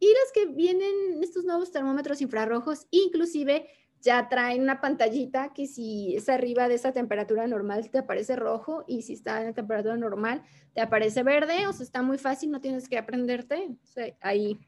Y 0.00 0.06
los 0.06 0.32
que 0.32 0.46
vienen, 0.46 1.22
estos 1.22 1.44
nuevos 1.44 1.70
termómetros 1.70 2.22
infrarrojos, 2.22 2.86
inclusive 2.90 3.68
ya 4.00 4.28
traen 4.28 4.62
una 4.62 4.80
pantallita 4.80 5.52
que 5.52 5.66
si 5.66 6.16
es 6.16 6.28
arriba 6.30 6.66
de 6.66 6.74
esa 6.74 6.92
temperatura 6.92 7.46
normal 7.46 7.88
te 7.90 7.98
aparece 7.98 8.34
rojo 8.34 8.84
y 8.88 9.02
si 9.02 9.12
está 9.12 9.40
en 9.40 9.48
la 9.48 9.52
temperatura 9.52 9.96
normal 9.96 10.42
te 10.74 10.80
aparece 10.80 11.22
verde. 11.22 11.66
O 11.66 11.72
sea, 11.74 11.84
está 11.84 12.02
muy 12.02 12.16
fácil, 12.16 12.50
no 12.50 12.60
tienes 12.60 12.88
que 12.88 12.98
aprenderte. 12.98 13.76
ahí, 14.20 14.58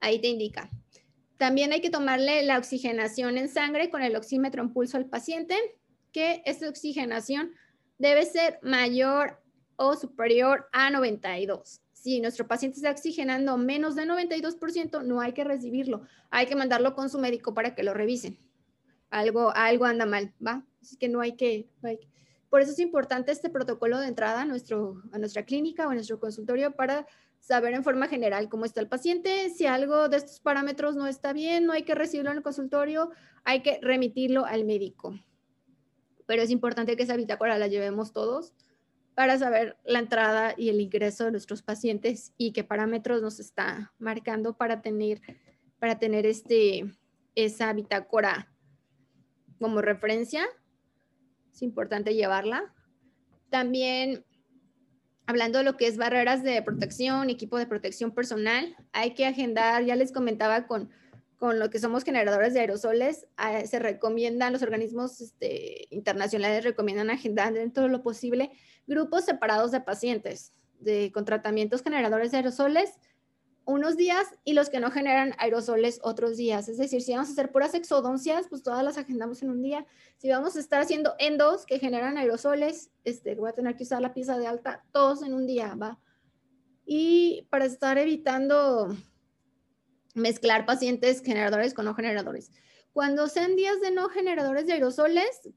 ahí 0.00 0.20
te 0.20 0.28
indica. 0.28 0.70
También 1.44 1.72
hay 1.72 1.82
que 1.82 1.90
tomarle 1.90 2.42
la 2.42 2.56
oxigenación 2.56 3.36
en 3.36 3.50
sangre 3.50 3.90
con 3.90 4.00
el 4.00 4.16
oxímetro 4.16 4.62
en 4.62 4.72
pulso 4.72 4.96
al 4.96 5.04
paciente, 5.04 5.54
que 6.10 6.42
esta 6.46 6.66
oxigenación 6.70 7.52
debe 7.98 8.24
ser 8.24 8.58
mayor 8.62 9.42
o 9.76 9.94
superior 9.94 10.66
a 10.72 10.88
92. 10.88 11.82
Si 11.92 12.18
nuestro 12.22 12.48
paciente 12.48 12.78
está 12.78 12.92
oxigenando 12.92 13.58
menos 13.58 13.94
de 13.94 14.06
92%, 14.06 15.04
no 15.04 15.20
hay 15.20 15.34
que 15.34 15.44
recibirlo. 15.44 16.06
Hay 16.30 16.46
que 16.46 16.56
mandarlo 16.56 16.94
con 16.94 17.10
su 17.10 17.18
médico 17.18 17.52
para 17.52 17.74
que 17.74 17.82
lo 17.82 17.92
revisen. 17.92 18.38
Algo, 19.10 19.50
algo 19.54 19.84
anda 19.84 20.06
mal, 20.06 20.32
¿va? 20.40 20.64
Así 20.80 20.96
que 20.96 21.10
no 21.10 21.20
hay 21.20 21.36
que, 21.36 21.68
Por 22.48 22.62
eso 22.62 22.70
es 22.70 22.78
importante 22.78 23.32
este 23.32 23.50
protocolo 23.50 24.00
de 24.00 24.06
entrada 24.06 24.40
a, 24.40 24.44
nuestro, 24.46 25.02
a 25.12 25.18
nuestra 25.18 25.44
clínica 25.44 25.86
o 25.86 25.90
a 25.90 25.94
nuestro 25.94 26.18
consultorio 26.18 26.74
para 26.74 27.06
saber 27.44 27.74
en 27.74 27.84
forma 27.84 28.08
general 28.08 28.48
cómo 28.48 28.64
está 28.64 28.80
el 28.80 28.88
paciente. 28.88 29.50
Si 29.50 29.66
algo 29.66 30.08
de 30.08 30.16
estos 30.16 30.40
parámetros 30.40 30.96
no 30.96 31.06
está 31.06 31.34
bien, 31.34 31.66
no 31.66 31.74
hay 31.74 31.82
que 31.82 31.94
recibirlo 31.94 32.30
en 32.30 32.38
el 32.38 32.42
consultorio, 32.42 33.10
hay 33.44 33.60
que 33.60 33.78
remitirlo 33.82 34.46
al 34.46 34.64
médico. 34.64 35.14
Pero 36.24 36.40
es 36.40 36.50
importante 36.50 36.96
que 36.96 37.02
esa 37.02 37.16
bitácora 37.16 37.58
la 37.58 37.68
llevemos 37.68 38.14
todos 38.14 38.54
para 39.14 39.38
saber 39.38 39.76
la 39.84 39.98
entrada 39.98 40.54
y 40.56 40.70
el 40.70 40.80
ingreso 40.80 41.26
de 41.26 41.32
nuestros 41.32 41.62
pacientes 41.62 42.32
y 42.38 42.52
qué 42.52 42.64
parámetros 42.64 43.20
nos 43.20 43.38
está 43.38 43.92
marcando 43.98 44.56
para 44.56 44.80
tener, 44.80 45.20
para 45.78 45.98
tener 45.98 46.24
este, 46.24 46.90
esa 47.34 47.70
bitácora 47.74 48.50
como 49.60 49.82
referencia. 49.82 50.46
Es 51.52 51.60
importante 51.60 52.14
llevarla. 52.14 52.72
También 53.50 54.24
hablando 55.26 55.58
de 55.58 55.64
lo 55.64 55.76
que 55.76 55.86
es 55.86 55.96
barreras 55.96 56.42
de 56.42 56.62
protección, 56.62 57.30
equipo 57.30 57.58
de 57.58 57.66
protección 57.66 58.12
personal, 58.12 58.76
hay 58.92 59.14
que 59.14 59.26
agendar, 59.26 59.84
ya 59.84 59.96
les 59.96 60.12
comentaba 60.12 60.66
con, 60.66 60.90
con 61.36 61.58
lo 61.58 61.70
que 61.70 61.78
somos 61.78 62.04
generadores 62.04 62.54
de 62.54 62.60
aerosoles, 62.60 63.26
ah, 63.36 63.64
se 63.66 63.78
recomiendan, 63.78 64.52
los 64.52 64.62
organismos 64.62 65.20
este, 65.20 65.86
internacionales 65.90 66.64
recomiendan 66.64 67.10
agendar 67.10 67.52
dentro 67.52 67.84
de 67.84 67.88
lo 67.90 68.02
posible 68.02 68.50
grupos 68.86 69.24
separados 69.24 69.70
de 69.70 69.80
pacientes 69.80 70.52
de, 70.80 71.10
con 71.12 71.24
tratamientos 71.24 71.82
generadores 71.82 72.30
de 72.30 72.38
aerosoles, 72.38 72.90
unos 73.66 73.96
días 73.96 74.26
y 74.44 74.52
los 74.52 74.68
que 74.68 74.80
no 74.80 74.90
generan 74.90 75.34
aerosoles 75.38 76.00
otros 76.02 76.36
días. 76.36 76.68
Es 76.68 76.76
decir, 76.76 77.02
si 77.02 77.12
vamos 77.12 77.28
a 77.28 77.32
hacer 77.32 77.50
puras 77.50 77.74
exodoncias, 77.74 78.46
pues 78.48 78.62
todas 78.62 78.84
las 78.84 78.98
agendamos 78.98 79.42
en 79.42 79.50
un 79.50 79.62
día. 79.62 79.86
Si 80.18 80.28
vamos 80.28 80.56
a 80.56 80.60
estar 80.60 80.80
haciendo 80.80 81.14
endos 81.18 81.64
que 81.66 81.78
generan 81.78 82.18
aerosoles, 82.18 82.90
este, 83.04 83.34
voy 83.34 83.50
a 83.50 83.54
tener 83.54 83.76
que 83.76 83.84
usar 83.84 84.02
la 84.02 84.12
pieza 84.12 84.38
de 84.38 84.46
alta, 84.46 84.84
todos 84.92 85.22
en 85.22 85.34
un 85.34 85.46
día, 85.46 85.74
¿va? 85.74 85.98
Y 86.84 87.46
para 87.50 87.64
estar 87.64 87.96
evitando 87.96 88.94
mezclar 90.14 90.66
pacientes 90.66 91.22
generadores 91.22 91.74
con 91.74 91.86
no 91.86 91.94
generadores. 91.94 92.50
Cuando 92.92 93.26
sean 93.28 93.56
días 93.56 93.80
de 93.80 93.90
no 93.90 94.08
generadores 94.08 94.66
de 94.66 94.74
aerosoles, 94.74 95.48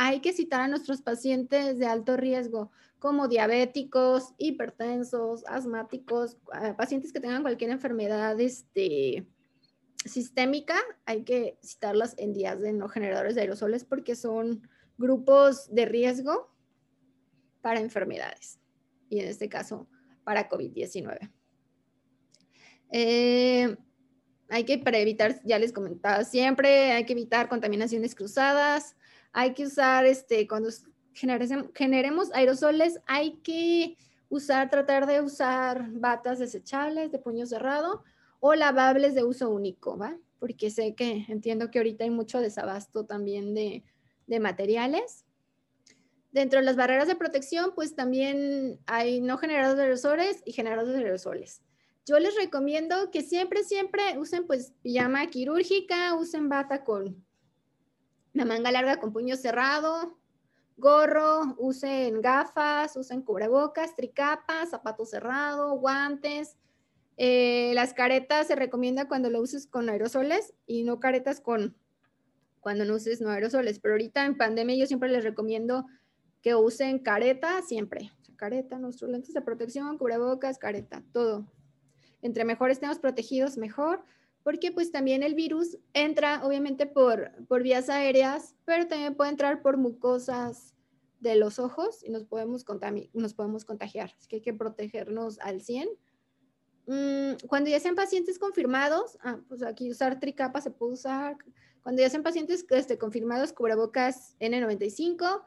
hay 0.00 0.20
que 0.20 0.32
citar 0.32 0.60
a 0.60 0.68
nuestros 0.68 1.02
pacientes 1.02 1.76
de 1.80 1.86
alto 1.86 2.16
riesgo, 2.16 2.70
como 3.00 3.26
diabéticos, 3.26 4.32
hipertensos, 4.38 5.44
asmáticos, 5.46 6.36
ah, 6.52 6.76
pacientes 6.76 7.12
que 7.12 7.18
tengan 7.18 7.42
cualquier 7.42 7.72
enfermedad 7.72 8.40
este, 8.40 9.26
sistémica, 10.04 10.76
hay 11.04 11.24
que 11.24 11.58
citarlas 11.64 12.14
en 12.16 12.32
días 12.32 12.60
de 12.60 12.72
no 12.72 12.88
generadores 12.88 13.34
de 13.34 13.40
aerosoles 13.40 13.84
porque 13.84 14.14
son 14.14 14.62
grupos 14.98 15.74
de 15.74 15.86
riesgo 15.86 16.48
para 17.60 17.80
enfermedades 17.80 18.60
y 19.08 19.18
en 19.18 19.26
este 19.26 19.48
caso 19.48 19.88
para 20.22 20.48
COVID-19. 20.48 21.28
Eh, 22.92 23.76
hay 24.48 24.64
que, 24.64 24.78
para 24.78 24.98
evitar, 24.98 25.42
ya 25.42 25.58
les 25.58 25.72
comentaba 25.72 26.22
siempre, 26.22 26.92
hay 26.92 27.04
que 27.04 27.14
evitar 27.14 27.48
contaminaciones 27.48 28.14
cruzadas, 28.14 28.94
hay 29.38 29.54
que 29.54 29.66
usar, 29.66 30.04
este, 30.04 30.48
cuando 30.48 30.68
generemos 31.12 32.32
aerosoles, 32.34 32.98
hay 33.06 33.36
que 33.36 33.96
usar, 34.28 34.68
tratar 34.68 35.06
de 35.06 35.20
usar 35.20 35.92
batas 35.92 36.40
desechables 36.40 37.12
de 37.12 37.20
puño 37.20 37.46
cerrado 37.46 38.02
o 38.40 38.56
lavables 38.56 39.14
de 39.14 39.22
uso 39.22 39.48
único, 39.48 39.96
¿va? 39.96 40.18
porque 40.40 40.70
sé 40.70 40.96
que 40.96 41.24
entiendo 41.28 41.70
que 41.70 41.78
ahorita 41.78 42.02
hay 42.02 42.10
mucho 42.10 42.40
desabasto 42.40 43.06
también 43.06 43.54
de, 43.54 43.84
de 44.26 44.40
materiales. 44.40 45.24
Dentro 46.32 46.58
de 46.58 46.66
las 46.66 46.74
barreras 46.74 47.06
de 47.06 47.14
protección, 47.14 47.74
pues 47.76 47.94
también 47.94 48.80
hay 48.86 49.20
no 49.20 49.38
generadores 49.38 49.76
de 49.76 49.84
aerosoles 49.84 50.42
y 50.46 50.52
generadores 50.52 50.94
de 50.94 50.98
aerosoles. 50.98 51.62
Yo 52.04 52.18
les 52.18 52.34
recomiendo 52.34 53.12
que 53.12 53.22
siempre, 53.22 53.62
siempre 53.62 54.18
usen 54.18 54.48
pues 54.48 54.72
pijama 54.82 55.28
quirúrgica, 55.28 56.16
usen 56.16 56.48
bata 56.48 56.82
con 56.82 57.24
la 58.32 58.44
manga 58.44 58.70
larga 58.70 58.98
con 58.98 59.12
puño 59.12 59.36
cerrado, 59.36 60.18
gorro, 60.76 61.56
usen 61.58 62.22
gafas, 62.22 62.96
usen 62.96 63.22
cubrebocas, 63.22 63.94
tricapas, 63.96 64.70
zapato 64.70 65.04
cerrado, 65.04 65.72
guantes. 65.78 66.56
Eh, 67.16 67.72
las 67.74 67.94
caretas 67.94 68.46
se 68.46 68.54
recomienda 68.54 69.08
cuando 69.08 69.28
lo 69.28 69.40
uses 69.40 69.66
con 69.66 69.88
aerosoles 69.88 70.54
y 70.66 70.84
no 70.84 71.00
caretas 71.00 71.40
con 71.40 71.76
cuando 72.60 72.84
no 72.84 72.94
uses 72.94 73.20
no 73.20 73.30
aerosoles. 73.30 73.80
Pero 73.80 73.94
ahorita 73.94 74.24
en 74.24 74.36
pandemia 74.36 74.76
yo 74.76 74.86
siempre 74.86 75.08
les 75.08 75.24
recomiendo 75.24 75.86
que 76.42 76.54
usen 76.54 77.00
careta 77.00 77.62
siempre. 77.62 78.12
careta, 78.36 78.78
nuestros 78.78 79.10
lentes 79.10 79.34
de 79.34 79.42
protección, 79.42 79.98
cubrebocas, 79.98 80.58
careta, 80.58 81.02
todo. 81.12 81.50
Entre 82.22 82.44
mejor 82.44 82.70
estemos 82.70 83.00
protegidos, 83.00 83.56
mejor, 83.56 84.04
porque 84.48 84.72
pues 84.72 84.90
también 84.90 85.22
el 85.22 85.34
virus 85.34 85.76
entra 85.92 86.40
obviamente 86.42 86.86
por, 86.86 87.32
por 87.48 87.62
vías 87.62 87.90
aéreas, 87.90 88.56
pero 88.64 88.88
también 88.88 89.14
puede 89.14 89.28
entrar 89.28 89.60
por 89.60 89.76
mucosas 89.76 90.74
de 91.20 91.36
los 91.36 91.58
ojos 91.58 92.02
y 92.02 92.08
nos 92.08 92.24
podemos, 92.24 92.64
nos 93.12 93.34
podemos 93.34 93.66
contagiar. 93.66 94.14
Así 94.16 94.26
que 94.26 94.36
hay 94.36 94.40
que 94.40 94.54
protegernos 94.54 95.38
al 95.40 95.60
100. 95.60 95.90
Mm, 96.86 97.46
cuando 97.46 97.68
ya 97.68 97.78
sean 97.78 97.94
pacientes 97.94 98.38
confirmados, 98.38 99.18
ah, 99.20 99.38
pues 99.48 99.62
aquí 99.62 99.90
usar 99.90 100.18
tricapa 100.18 100.62
se 100.62 100.70
puede 100.70 100.94
usar. 100.94 101.36
Cuando 101.82 102.00
ya 102.00 102.08
sean 102.08 102.22
pacientes 102.22 102.64
este, 102.70 102.96
confirmados, 102.96 103.52
cubrebocas 103.52 104.34
N95, 104.40 105.42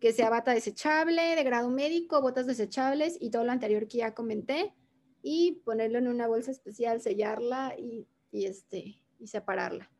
que 0.00 0.14
sea 0.14 0.30
bata 0.30 0.54
desechable 0.54 1.36
de 1.36 1.44
grado 1.44 1.68
médico, 1.68 2.22
botas 2.22 2.46
desechables 2.46 3.18
y 3.20 3.28
todo 3.28 3.44
lo 3.44 3.52
anterior 3.52 3.86
que 3.86 3.98
ya 3.98 4.14
comenté 4.14 4.72
y 5.20 5.60
ponerlo 5.62 5.98
en 5.98 6.08
una 6.08 6.26
bolsa 6.26 6.52
especial, 6.52 7.02
sellarla 7.02 7.74
y, 7.78 8.08
este, 8.32 9.00
y 9.18 9.26
separarla. 9.26 9.90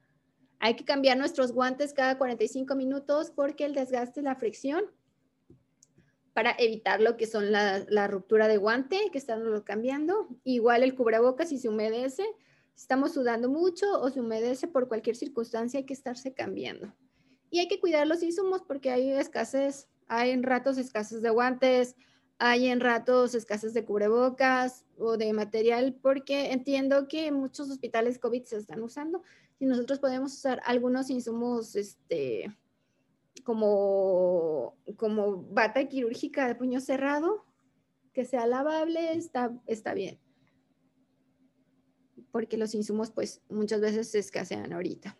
Hay 0.58 0.74
que 0.74 0.84
cambiar 0.84 1.18
nuestros 1.18 1.52
guantes 1.52 1.92
cada 1.92 2.18
45 2.18 2.74
minutos 2.74 3.30
porque 3.30 3.64
el 3.64 3.74
desgaste 3.74 4.20
y 4.20 4.24
la 4.24 4.36
fricción 4.36 4.84
para 6.36 6.54
evitar 6.58 7.00
lo 7.00 7.16
que 7.16 7.26
son 7.26 7.50
la, 7.50 8.08
ruptura 8.08 8.46
de 8.46 8.58
guante, 8.58 9.08
que 9.10 9.16
están 9.16 9.42
cambiando. 9.62 10.28
Igual 10.44 10.82
el 10.82 10.94
cubrebocas 10.94 11.48
si 11.48 11.56
se 11.56 11.70
humedece, 11.70 12.26
estamos 12.76 13.14
sudando 13.14 13.48
mucho 13.48 13.86
o 14.00 14.10
se 14.10 14.20
humedece 14.20 14.68
por 14.68 14.86
cualquier 14.86 15.16
circunstancia, 15.16 15.78
hay 15.78 15.86
que 15.86 15.94
estarse 15.94 16.34
cambiando. 16.34 16.92
Y 17.48 17.60
hay 17.60 17.68
que 17.68 17.80
cuidar 17.80 18.06
los 18.06 18.22
insumos 18.22 18.60
porque 18.60 18.90
hay 18.90 19.12
escasez, 19.12 19.88
hay 20.08 20.30
en 20.30 20.42
ratos 20.42 20.76
escasez 20.76 21.22
de 21.22 21.30
guantes, 21.30 21.96
hay 22.38 22.66
en 22.66 22.80
ratos 22.80 23.34
escasez 23.34 23.72
de 23.72 23.84
cubrebocas 23.84 24.84
o 24.98 25.16
de 25.16 25.32
material, 25.32 25.98
porque 26.02 26.52
entiendo 26.52 27.08
que 27.08 27.32
muchos 27.32 27.70
hospitales 27.70 28.18
COVID 28.18 28.42
se 28.44 28.56
están 28.56 28.82
usando 28.82 29.22
y 29.58 29.66
nosotros 29.66 29.98
podemos 29.98 30.34
usar 30.34 30.60
algunos 30.64 31.08
insumos, 31.08 31.76
este, 31.76 32.54
como, 33.44 34.76
como 34.96 35.44
bata 35.44 35.88
quirúrgica 35.88 36.46
de 36.46 36.54
puño 36.54 36.80
cerrado, 36.80 37.46
que 38.12 38.24
sea 38.24 38.46
lavable, 38.46 39.12
está, 39.12 39.52
está 39.66 39.94
bien. 39.94 40.18
Porque 42.32 42.58
los 42.58 42.74
insumos, 42.74 43.10
pues, 43.10 43.40
muchas 43.48 43.80
veces 43.80 44.10
se 44.10 44.18
escasean 44.18 44.72
ahorita. 44.72 45.16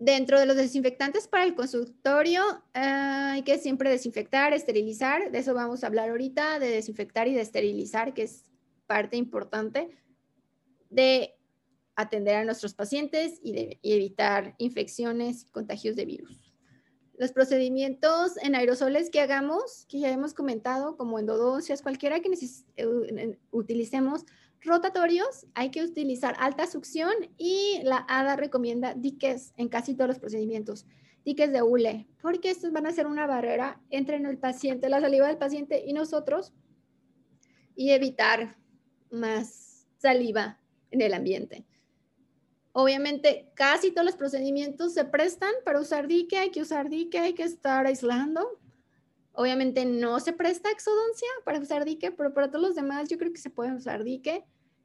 Dentro 0.00 0.40
de 0.40 0.46
los 0.46 0.56
desinfectantes 0.56 1.28
para 1.28 1.44
el 1.44 1.54
consultorio, 1.54 2.42
ah, 2.72 3.32
hay 3.32 3.42
que 3.42 3.58
siempre 3.58 3.90
desinfectar, 3.90 4.54
esterilizar. 4.54 5.30
De 5.30 5.40
eso 5.40 5.52
vamos 5.52 5.84
a 5.84 5.88
hablar 5.88 6.08
ahorita, 6.08 6.58
de 6.58 6.70
desinfectar 6.70 7.28
y 7.28 7.34
de 7.34 7.42
esterilizar, 7.42 8.14
que 8.14 8.22
es 8.22 8.44
parte 8.86 9.18
importante 9.18 9.90
de 10.88 11.36
atender 11.96 12.36
a 12.36 12.44
nuestros 12.46 12.72
pacientes 12.72 13.40
y, 13.42 13.52
de, 13.52 13.78
evitar 13.82 14.54
infecciones 14.56 15.42
y 15.42 15.50
contagios 15.50 15.96
de 15.96 16.06
virus. 16.06 16.50
Los 17.18 17.32
procedimientos 17.32 18.38
en 18.38 18.54
aerosoles 18.54 19.10
que 19.10 19.20
hagamos, 19.20 19.84
que 19.86 20.00
ya 20.00 20.10
hemos 20.10 20.32
comentado, 20.32 20.96
como 20.96 21.18
endodoncias, 21.18 21.82
cualquiera 21.82 22.20
que 22.20 22.30
eh, 22.76 23.38
utilicemos, 23.50 24.24
rotatorios, 24.62 25.46
hay 25.54 25.70
que 25.70 25.82
utilizar 25.82 26.36
alta 26.38 26.66
succión 26.66 27.12
y 27.38 27.80
la 27.82 28.04
ADA 28.08 28.36
recomienda 28.36 28.94
diques 28.94 29.52
en 29.56 29.68
casi 29.68 29.94
todos 29.94 30.08
los 30.08 30.18
procedimientos, 30.18 30.86
diques 31.24 31.52
de 31.52 31.62
hule, 31.62 32.06
porque 32.20 32.50
estos 32.50 32.72
van 32.72 32.86
a 32.86 32.92
ser 32.92 33.06
una 33.06 33.26
barrera 33.26 33.80
entre 33.90 34.16
el 34.16 34.38
paciente, 34.38 34.88
la 34.88 35.00
saliva 35.00 35.28
del 35.28 35.38
paciente 35.38 35.82
y 35.86 35.92
nosotros 35.92 36.52
y 37.74 37.90
evitar 37.90 38.58
más 39.10 39.86
saliva 39.98 40.60
en 40.90 41.00
el 41.00 41.14
ambiente. 41.14 41.64
Obviamente, 42.72 43.50
casi 43.54 43.90
todos 43.90 44.04
los 44.04 44.16
procedimientos 44.16 44.94
se 44.94 45.04
prestan 45.04 45.52
para 45.64 45.80
usar 45.80 46.06
dique, 46.06 46.38
hay 46.38 46.50
que 46.50 46.62
usar 46.62 46.88
dique, 46.88 47.18
hay 47.18 47.34
que 47.34 47.42
estar 47.42 47.84
aislando. 47.86 48.59
Obviamente 49.40 49.86
no 49.86 50.20
se 50.20 50.34
presta 50.34 50.70
exodoncia 50.70 51.26
para 51.46 51.60
usar 51.60 51.86
dique, 51.86 52.10
pero 52.10 52.34
para 52.34 52.50
todos 52.50 52.60
los 52.60 52.74
demás 52.74 53.08
yo 53.08 53.16
creo 53.16 53.32
que 53.32 53.40
se 53.40 53.48
puede 53.48 53.72
usar 53.72 54.04
dique. 54.04 54.44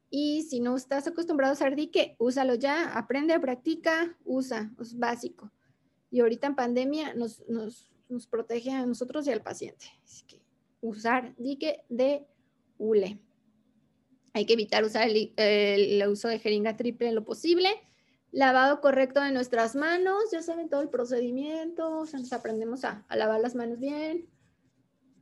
Y 0.09 0.43
si 0.43 0.61
no 0.61 0.77
estás 0.77 1.05
acostumbrado 1.07 1.51
a 1.51 1.55
usar 1.55 1.75
dique, 1.75 2.15
úsalo 2.19 2.55
ya, 2.55 2.97
aprende, 2.97 3.37
practica, 3.37 4.17
usa, 4.23 4.71
es 4.79 4.97
básico. 4.97 5.51
Y 6.09 6.21
ahorita 6.21 6.47
en 6.47 6.55
pandemia 6.55 7.13
nos, 7.15 7.43
nos, 7.49 7.91
protege 8.29 8.71
a 8.71 8.85
nosotros 8.85 9.27
y 9.27 9.31
al 9.31 9.43
paciente. 9.43 9.87
Así 10.05 10.23
que 10.25 10.41
usar 10.79 11.35
dique 11.35 11.83
de 11.89 12.25
hule. 12.77 13.19
Hay 14.31 14.45
que 14.45 14.53
evitar 14.53 14.85
usar 14.85 15.09
el, 15.09 16.03
uso 16.07 16.29
de 16.29 16.39
jeringa 16.39 16.77
triple 16.77 17.09
en 17.09 17.15
lo 17.15 17.25
posible. 17.25 17.67
Lavado 18.31 18.79
correcto 18.79 19.19
de 19.19 19.33
nuestras 19.33 19.75
manos. 19.75 20.31
Ya 20.31 20.41
saben 20.41 20.69
todo 20.69 20.81
el 20.81 20.87
procedimiento. 20.87 22.05
nos 22.05 22.31
aprendemos 22.31 22.85
a, 22.85 23.05
lavar 23.09 23.41
las 23.41 23.53
manos 23.53 23.79
bien. 23.79 24.29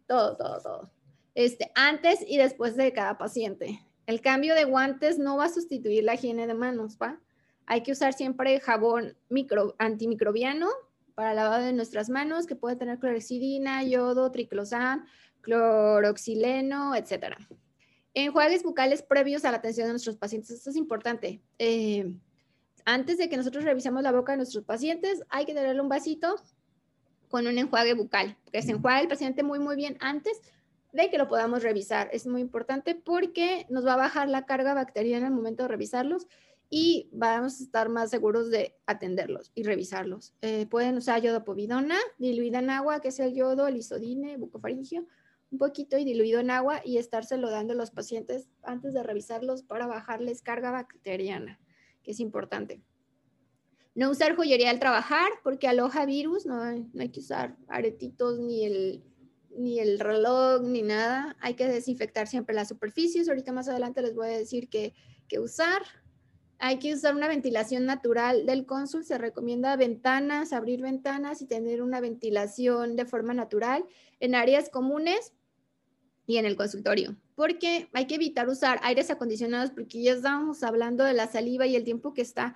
Todo, 0.08 0.36
todo, 0.38 0.62
todo. 0.62 0.92
Este, 1.36 1.72
antes 1.76 2.20
y 2.28 2.38
después 2.38 2.76
de 2.76 2.94
cada 2.94 3.18
paciente. 3.18 3.80
El 4.06 4.22
cambio 4.22 4.54
de 4.54 4.66
guantes 4.66 5.18
no 5.18 5.38
va 5.38 5.46
a 5.46 5.50
sustituir 5.50 6.04
la 6.04 6.16
higiene 6.16 6.46
de 6.46 6.54
manos, 6.54 6.98
¿va? 7.02 7.20
Hay 7.66 7.82
que 7.82 7.94
usar 7.94 8.14
siempre 8.14 8.60
jabón 8.60 9.16
micro, 9.30 9.76
antimicrobiano 9.80 10.68
para 11.16 11.34
lavado 11.34 11.64
de 11.64 11.74
nuestras 11.74 12.10
manos, 12.10 12.46
que 12.46 12.56
puede 12.56 12.76
tener 12.76 13.00
clorexidina, 13.00 13.84
yodo, 13.84 14.32
triclosan, 14.32 15.06
cloroxileno, 15.42 16.96
etcétera. 16.96 17.38
Enjuagues 18.14 18.64
bucales 18.64 19.02
previos 19.02 19.46
a 19.46 19.52
la 19.52 19.58
atención 19.58 19.88
de 19.88 19.94
nuestros 19.94 20.18
pacientes. 20.18 20.52
Esto 20.52 20.72
es 20.72 20.76
importante. 20.76 21.42
Eh, 21.58 22.14
antes 22.86 23.18
de 23.18 23.30
que 23.30 23.38
nosotros 23.38 23.64
revisemos 23.64 24.04
la 24.04 24.12
boca 24.12 24.34
de 24.34 24.38
nuestros 24.38 24.66
pacientes, 24.66 25.24
hay 25.30 25.46
que 25.46 25.54
darle 25.54 25.82
un 25.82 25.90
vasito 25.90 26.36
con 27.34 27.48
un 27.48 27.58
enjuague 27.58 27.96
bucal, 27.96 28.38
que 28.52 28.62
se 28.62 28.74
enjuague 28.74 29.02
el 29.02 29.08
paciente 29.08 29.42
muy, 29.42 29.58
muy 29.58 29.76
bien 29.76 29.98
antes 30.02 30.40
de 30.92 31.10
que 31.10 31.18
lo 31.18 31.28
podamos 31.28 31.64
revisar. 31.64 32.08
Es 32.14 32.28
muy 32.28 32.42
importante 32.42 32.94
porque 32.94 33.66
nos 33.72 33.88
va 33.88 33.94
a 33.94 33.98
bajar 33.98 34.30
la 34.30 34.46
carga 34.46 34.76
bacteriana 34.76 35.26
el 35.26 35.34
momento 35.34 35.64
de 35.64 35.70
revisarlos 35.70 36.28
y 36.70 37.10
vamos 37.12 37.60
a 37.60 37.64
estar 37.64 37.90
más 37.90 38.12
seguros 38.12 38.52
de 38.52 38.76
atenderlos 38.86 39.52
y 39.56 39.64
revisarlos. 39.64 40.36
Eh, 40.42 40.68
pueden 40.68 40.96
usar 40.96 41.24
yodopovidona 41.24 41.98
diluida 42.20 42.60
en 42.60 42.70
agua, 42.70 43.00
que 43.00 43.08
es 43.08 43.20
el 43.20 43.34
yodo, 43.34 43.66
el 43.66 43.78
isodine, 43.78 44.38
bucofaringio, 44.38 45.08
un 45.50 45.58
poquito 45.58 45.98
y 45.98 46.06
diluido 46.06 46.40
en 46.40 46.52
agua 46.52 46.82
y 46.86 47.00
estárselo 47.00 47.50
dando 47.50 47.74
a 47.74 47.78
los 47.78 47.90
pacientes 47.90 48.48
antes 48.62 48.94
de 48.94 49.02
revisarlos 49.02 49.64
para 49.64 49.88
bajarles 49.88 50.44
carga 50.44 50.70
bacteriana, 50.70 51.60
que 52.04 52.12
es 52.12 52.20
importante. 52.20 52.84
No 53.96 54.10
usar 54.10 54.36
joyería 54.36 54.72
al 54.72 54.80
trabajar 54.80 55.30
porque 55.44 55.68
aloja 55.68 56.06
virus, 56.06 56.46
no, 56.46 56.62
hay 56.62 57.10
que 57.10 57.20
usar 57.20 57.56
aretitos 57.68 58.40
ni 58.40 58.66
el, 58.66 59.04
ni 59.56 59.80
el 59.80 60.00
reloj 60.00 60.64
ni 60.64 60.82
nada. 60.82 61.36
Hay 61.40 61.54
que 61.54 61.68
desinfectar 61.68 62.28
siempre 62.28 62.56
las 62.56 62.70
superficies. 62.70 63.30
Ahorita 63.30 63.52
más 63.52 63.68
adelante 63.68 64.02
les 64.02 64.16
voy 64.16 64.28
a 64.28 64.38
decir 64.38 64.68
que, 64.68 64.94
que 65.28 65.40
usar. 65.40 65.84
Hay 66.58 66.80
que 66.80 66.94
usar 66.94 67.16
una 67.16 67.28
ventilación 67.28 67.86
natural 67.86 68.46
del 68.46 68.66
cónsul. 68.66 69.04
Se 69.04 69.18
recomienda 69.18 69.76
ventanas, 69.76 70.54
abrir 70.54 70.82
ventanas 70.82 71.42
y 71.42 71.46
tener 71.46 71.82
una 71.82 72.00
ventilación 72.00 72.96
de 72.96 73.06
forma 73.06 73.34
natural 73.34 73.86
en 74.20 74.34
áreas 74.34 74.70
comunes 74.70 75.34
y 76.26 76.38
en 76.38 76.46
el 76.46 76.56
consultorio, 76.56 77.18
porque 77.36 77.90
hay 77.94 78.08
que 78.08 78.16
evitar 78.16 78.48
usar 78.48 78.80
aires 78.84 79.10
acondicionados 79.10 79.72
porque 79.72 80.02
ya 80.02 80.14
estamos 80.14 80.64
hablando 80.64 81.04
de 81.04 81.14
la 81.14 81.28
saliva 81.28 81.68
y 81.68 81.76
el 81.76 81.84
tiempo 81.84 82.14
que 82.14 82.22
está 82.22 82.56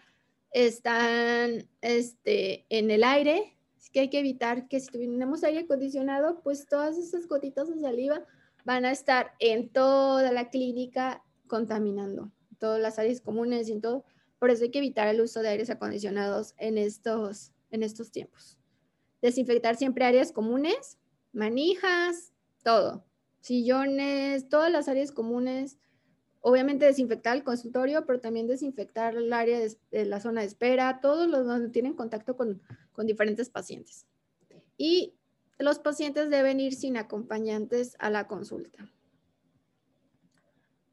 están 0.51 1.67
este, 1.81 2.65
en 2.69 2.91
el 2.91 3.03
aire, 3.03 3.57
que 3.91 4.01
hay 4.01 4.10
que 4.10 4.19
evitar 4.19 4.67
que 4.67 4.79
si 4.79 4.89
tenemos 4.89 5.43
aire 5.43 5.62
acondicionado, 5.62 6.41
pues 6.41 6.67
todas 6.67 6.97
esas 6.97 7.27
gotitas 7.27 7.69
de 7.69 7.79
saliva 7.79 8.23
van 8.65 8.86
a 8.86 8.91
estar 8.91 9.33
en 9.39 9.69
toda 9.69 10.31
la 10.31 10.49
clínica 10.49 11.23
contaminando, 11.47 12.31
todas 12.60 12.81
las 12.81 12.99
áreas 12.99 13.21
comunes 13.21 13.69
y 13.69 13.73
en 13.73 13.81
todo, 13.81 14.05
Por 14.39 14.51
eso 14.51 14.65
hay 14.65 14.71
que 14.71 14.77
evitar 14.77 15.07
el 15.07 15.21
uso 15.21 15.41
de 15.41 15.49
aires 15.49 15.69
acondicionados 15.69 16.53
en 16.57 16.77
estos, 16.77 17.53
en 17.71 17.81
estos 17.81 18.12
tiempos. 18.12 18.57
Desinfectar 19.21 19.75
siempre 19.77 20.05
áreas 20.05 20.31
comunes, 20.31 20.99
manijas, 21.33 22.33
todo. 22.63 23.03
Sillones, 23.41 24.47
todas 24.47 24.71
las 24.71 24.88
áreas 24.88 25.12
comunes. 25.12 25.79
Obviamente 26.49 26.86
desinfectar 26.86 27.36
el 27.36 27.43
consultorio, 27.43 28.05
pero 28.05 28.21
también 28.21 28.47
desinfectar 28.47 29.17
el 29.17 29.33
área 29.33 29.60
de, 29.60 30.05
la 30.05 30.21
zona 30.21 30.39
de 30.39 30.47
espera, 30.47 31.01
todos 31.01 31.27
los 31.27 31.45
donde 31.45 31.67
tienen 31.67 31.93
contacto 31.93 32.38
con, 32.38 32.62
con 32.93 33.05
diferentes 33.05 33.49
pacientes. 33.49 34.05
Y 34.77 35.13
los 35.60 35.79
pacientes 35.79 36.29
deben 36.29 36.62
ir 36.62 36.73
sin 36.73 36.95
acompañantes 36.95 37.97
a 37.99 38.10
la 38.10 38.27
consulta. 38.27 38.89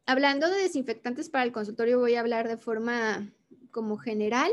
Hablando 0.07 0.51
de 0.51 0.57
desinfectantes 0.57 1.29
para 1.29 1.45
el 1.45 1.53
consultorio, 1.53 2.01
voy 2.01 2.17
a 2.17 2.21
hablar 2.21 2.49
de 2.49 2.57
forma 2.57 3.31
como 3.71 3.97
general. 3.97 4.51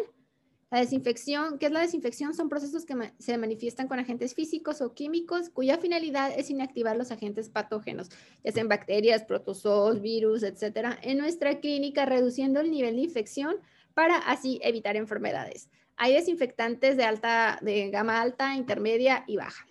La 0.72 0.80
desinfección, 0.80 1.60
¿qué 1.60 1.66
es 1.66 1.72
la 1.74 1.82
desinfección? 1.82 2.34
Son 2.34 2.48
procesos 2.48 2.86
que 2.86 2.96
se 3.20 3.38
manifiestan 3.38 3.90
con 3.90 4.00
agentes 4.00 4.34
físicos 4.34 4.80
o 4.80 4.94
químicos 4.94 5.50
cuya 5.50 5.78
finalidad 5.78 6.32
es 6.34 6.50
inactivar 6.50 6.96
los 6.96 7.12
agentes 7.12 7.50
patógenos, 7.50 8.10
ya 8.42 8.54
sean 8.54 8.70
bacterias, 8.70 9.26
protozoos, 9.26 10.00
virus, 10.00 10.44
etcétera, 10.44 10.98
en 11.02 11.18
nuestra 11.18 11.60
clínica, 11.60 12.06
reduciendo 12.06 12.62
el 12.62 12.72
nivel 12.72 12.96
de 12.96 13.02
infección 13.02 13.58
para 13.94 14.16
así 14.16 14.62
evitar 14.64 14.96
enfermedades. 14.96 15.70
Hay 15.98 16.14
desinfectantes 16.14 16.96
de 16.96 17.04
alta, 17.04 17.60
de 17.62 17.90
gama 17.90 18.22
alta, 18.22 18.56
intermedia 18.56 19.26
y 19.28 19.36
baja. 19.36 19.68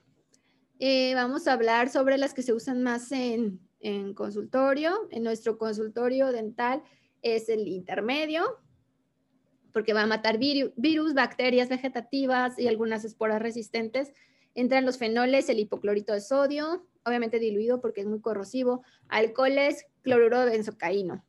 Eh, 0.81 1.15
vamos 1.15 1.49
a 1.49 1.55
hablar 1.55 1.89
sobre 1.89 2.19
las 2.19 2.35
que 2.35 2.43
se 2.43 2.53
usan 2.53 2.83
más 2.83 3.11
en, 3.11 3.59
en 3.81 4.13
consultorio. 4.13 5.09
En 5.11 5.23
nuestro 5.23 5.57
consultorio 5.57 6.31
dental 6.31 6.83
es 7.23 7.49
el 7.49 7.69
intermedio, 7.69 8.61
porque 9.73 9.93
va 9.93 10.03
a 10.03 10.07
matar 10.07 10.39
virus, 10.39 11.15
bacterias 11.15 11.69
vegetativas 11.69 12.59
y 12.59 12.69
algunas 12.69 13.05
esporas 13.05 13.41
resistentes. 13.41 14.13
Entran 14.55 14.85
los 14.85 14.99
fenoles, 14.99 15.49
el 15.49 15.59
hipoclorito 15.59 16.13
de 16.13 16.21
sodio, 16.21 16.87
obviamente 17.05 17.39
diluido 17.39 17.81
porque 17.81 18.01
es 18.03 18.07
muy 18.07 18.21
corrosivo, 18.21 18.83
alcoholes, 19.09 19.87
cloruro 20.03 20.41
de 20.41 20.51
benzocaíno. 20.51 21.25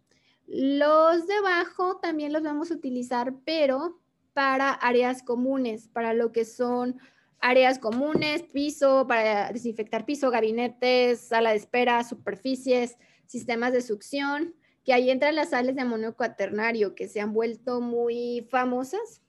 Los 0.48 1.28
de 1.28 1.36
abajo 1.36 1.98
también 1.98 2.34
los 2.34 2.44
vamos 2.44 2.72
a 2.72 2.76
utilizar, 2.76 3.34
pero 3.46 4.00
para 4.34 4.72
áreas 4.72 5.24
comunes, 5.24 5.88
para 5.88 6.14
lo 6.14 6.32
que 6.32 6.46
son 6.46 7.00
áreas 7.40 7.80
comunes, 7.80 8.44
piso, 8.44 9.06
para 9.08 9.52
desinfectar 9.52 10.06
piso, 10.06 10.30
gabinetes, 10.30 11.20
sala 11.22 11.52
de 11.52 11.58
espera, 11.58 12.04
superficies, 12.04 12.98
sistemas 13.26 13.74
de 13.74 13.82
succión, 13.82 14.54
que 14.84 14.94
ahí 14.94 15.10
entran 15.10 15.36
las 15.36 15.50
sales 15.50 15.76
de 15.76 15.82
amonio 15.82 16.16
cuaternario 16.16 16.96
que 16.96 17.08
se 17.08 17.22
han 17.22 17.34
vuelto 17.34 17.82
muy 17.82 18.48
famosas 18.50 19.22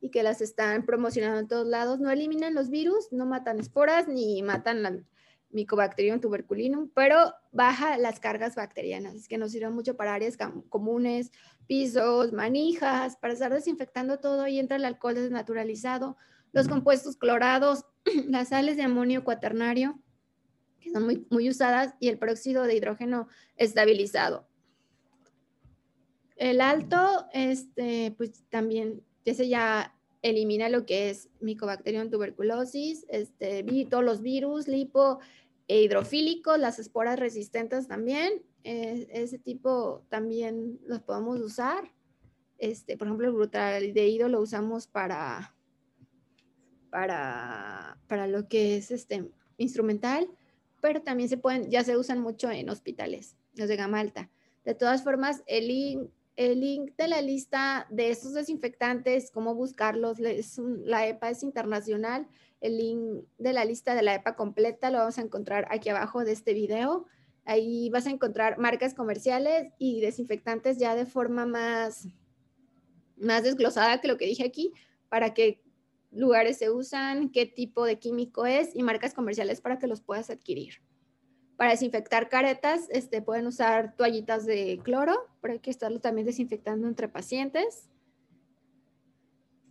y 0.00 0.10
que 0.10 0.22
las 0.22 0.40
están 0.40 0.86
promocionando 0.86 1.40
en 1.40 1.48
todos 1.48 1.66
lados. 1.66 1.98
No 1.98 2.10
eliminan 2.10 2.54
los 2.54 2.70
virus, 2.70 3.12
no 3.12 3.26
matan 3.26 3.58
esporas 3.58 4.08
ni 4.08 4.42
matan 4.42 4.82
la 4.82 4.98
Mycobacterium 5.50 6.20
tuberculinum, 6.20 6.90
pero 6.94 7.32
baja 7.52 7.96
las 7.96 8.20
cargas 8.20 8.54
bacterianas, 8.54 9.14
es 9.14 9.28
que 9.28 9.38
nos 9.38 9.52
sirve 9.52 9.70
mucho 9.70 9.96
para 9.96 10.12
áreas 10.12 10.36
comunes, 10.68 11.32
pisos, 11.66 12.34
manijas, 12.34 13.16
para 13.16 13.32
estar 13.32 13.52
desinfectando 13.52 14.18
todo 14.18 14.46
y 14.46 14.58
entra 14.58 14.76
el 14.76 14.84
alcohol 14.84 15.14
desnaturalizado 15.14 16.18
los 16.52 16.68
compuestos 16.68 17.16
clorados, 17.16 17.84
las 18.28 18.48
sales 18.48 18.76
de 18.76 18.82
amonio 18.82 19.24
cuaternario, 19.24 20.00
que 20.80 20.90
son 20.90 21.04
muy, 21.04 21.26
muy 21.30 21.48
usadas, 21.48 21.94
y 22.00 22.08
el 22.08 22.18
peróxido 22.18 22.64
de 22.64 22.76
hidrógeno 22.76 23.28
estabilizado. 23.56 24.47
El 26.38 26.60
alto, 26.60 27.26
este, 27.32 28.14
pues 28.16 28.44
también, 28.48 29.02
ese 29.24 29.48
ya 29.48 29.94
elimina 30.22 30.68
lo 30.68 30.86
que 30.86 31.10
es 31.10 31.28
Mycobacterium 31.40 32.10
tuberculosis, 32.10 33.04
este, 33.08 33.64
todos 33.90 34.04
los 34.04 34.22
virus, 34.22 34.68
lipo 34.68 35.18
e 35.66 35.82
hidrofílicos, 35.82 36.58
las 36.58 36.78
esporas 36.78 37.18
resistentes 37.18 37.88
también, 37.88 38.42
e, 38.64 39.08
ese 39.10 39.38
tipo 39.38 40.04
también 40.08 40.80
los 40.86 41.00
podemos 41.00 41.40
usar. 41.40 41.92
Este, 42.58 42.96
por 42.96 43.08
ejemplo, 43.08 43.26
el 43.26 43.34
brutaldehído 43.34 44.28
lo 44.28 44.40
usamos 44.40 44.86
para 44.86 45.54
para, 46.90 47.98
para 48.06 48.26
lo 48.26 48.48
que 48.48 48.76
es 48.76 48.90
este 48.90 49.30
instrumental, 49.56 50.28
pero 50.80 51.02
también 51.02 51.28
se 51.28 51.36
pueden, 51.36 51.70
ya 51.70 51.84
se 51.84 51.96
usan 51.96 52.20
mucho 52.20 52.50
en 52.50 52.70
hospitales, 52.70 53.36
los 53.54 53.68
de 53.68 53.76
gama 53.76 54.00
alta. 54.00 54.30
De 54.64 54.74
todas 54.74 55.02
formas, 55.02 55.42
el 55.46 56.10
el 56.38 56.60
link 56.60 56.92
de 56.96 57.08
la 57.08 57.20
lista 57.20 57.88
de 57.90 58.10
estos 58.10 58.32
desinfectantes, 58.32 59.32
cómo 59.32 59.56
buscarlos, 59.56 60.20
es 60.20 60.56
la 60.84 61.04
EPA 61.04 61.30
es 61.30 61.42
internacional. 61.42 62.28
El 62.60 62.78
link 62.78 63.24
de 63.38 63.52
la 63.52 63.64
lista 63.64 63.96
de 63.96 64.02
la 64.02 64.14
EPA 64.14 64.36
completa 64.36 64.92
lo 64.92 64.98
vamos 64.98 65.18
a 65.18 65.22
encontrar 65.22 65.66
aquí 65.68 65.88
abajo 65.88 66.24
de 66.24 66.30
este 66.30 66.54
video. 66.54 67.06
Ahí 67.44 67.90
vas 67.90 68.06
a 68.06 68.10
encontrar 68.10 68.56
marcas 68.56 68.94
comerciales 68.94 69.72
y 69.78 70.00
desinfectantes 70.00 70.78
ya 70.78 70.94
de 70.94 71.06
forma 71.06 71.44
más, 71.44 72.06
más 73.16 73.42
desglosada 73.42 74.00
que 74.00 74.06
lo 74.06 74.16
que 74.16 74.26
dije 74.26 74.44
aquí, 74.44 74.72
para 75.08 75.34
que 75.34 75.60
lugares 76.12 76.58
se 76.58 76.70
usan, 76.70 77.30
qué 77.30 77.46
tipo 77.46 77.84
de 77.84 77.98
químico 77.98 78.46
es 78.46 78.76
y 78.76 78.84
marcas 78.84 79.12
comerciales 79.12 79.60
para 79.60 79.80
que 79.80 79.88
los 79.88 80.02
puedas 80.02 80.30
adquirir. 80.30 80.74
Para 81.58 81.72
desinfectar 81.72 82.28
caretas, 82.28 82.86
este, 82.88 83.20
pueden 83.20 83.48
usar 83.48 83.96
toallitas 83.96 84.46
de 84.46 84.78
cloro, 84.84 85.26
pero 85.40 85.54
hay 85.54 85.58
que 85.58 85.72
estarlo 85.72 85.98
también 85.98 86.24
desinfectando 86.24 86.86
entre 86.86 87.08
pacientes. 87.08 87.90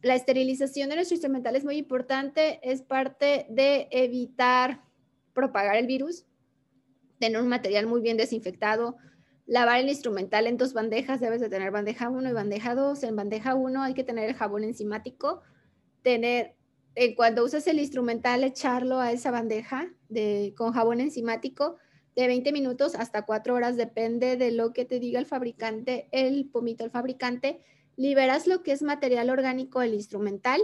La 0.01 0.13
esterilización 0.13 0.89
de 0.89 0.95
nuestro 0.95 1.15
instrumental 1.15 1.55
es 1.55 1.63
muy 1.63 1.77
importante, 1.77 2.59
es 2.61 2.81
parte 2.81 3.47
de 3.49 3.87
evitar 3.91 4.83
propagar 5.31 5.77
el 5.77 5.87
virus, 5.87 6.25
tener 7.19 7.41
un 7.41 7.47
material 7.47 7.87
muy 7.87 8.01
bien 8.01 8.17
desinfectado, 8.17 8.97
lavar 9.45 9.79
el 9.79 9.87
instrumental 9.87 10.45
en 10.45 10.57
dos 10.57 10.73
bandejas, 10.73 11.21
debes 11.21 11.39
de 11.39 11.47
tener 11.47 11.71
bandeja 11.71 12.09
1 12.09 12.29
y 12.29 12.33
bandeja 12.33 12.75
2. 12.75 13.01
En 13.03 13.15
bandeja 13.15 13.55
1 13.55 13.81
hay 13.81 13.93
que 13.93 14.03
tener 14.03 14.27
el 14.27 14.35
jabón 14.35 14.65
enzimático, 14.65 15.41
tener, 16.01 16.56
eh, 16.99 17.13
cuando 17.13 17.45
usas 17.45 17.67
el 17.67 17.77
instrumental, 17.77 18.43
echarlo 18.43 18.99
a 18.99 19.11
esa 19.11 19.29
bandeja 19.29 19.87
de, 20.09 20.55
con 20.57 20.73
jabón 20.73 20.99
enzimático 20.99 21.77
de 22.15 22.25
20 22.25 22.51
minutos 22.51 22.95
hasta 22.95 23.23
4 23.23 23.53
horas, 23.53 23.77
depende 23.77 24.35
de 24.35 24.51
lo 24.51 24.73
que 24.73 24.83
te 24.83 24.99
diga 24.99 25.19
el 25.19 25.27
fabricante, 25.27 26.09
el 26.11 26.49
pomito 26.49 26.83
el 26.83 26.89
fabricante. 26.89 27.61
Liberas 27.97 28.47
lo 28.47 28.63
que 28.63 28.71
es 28.71 28.81
material 28.81 29.29
orgánico 29.29 29.79
del 29.79 29.93
instrumental. 29.93 30.59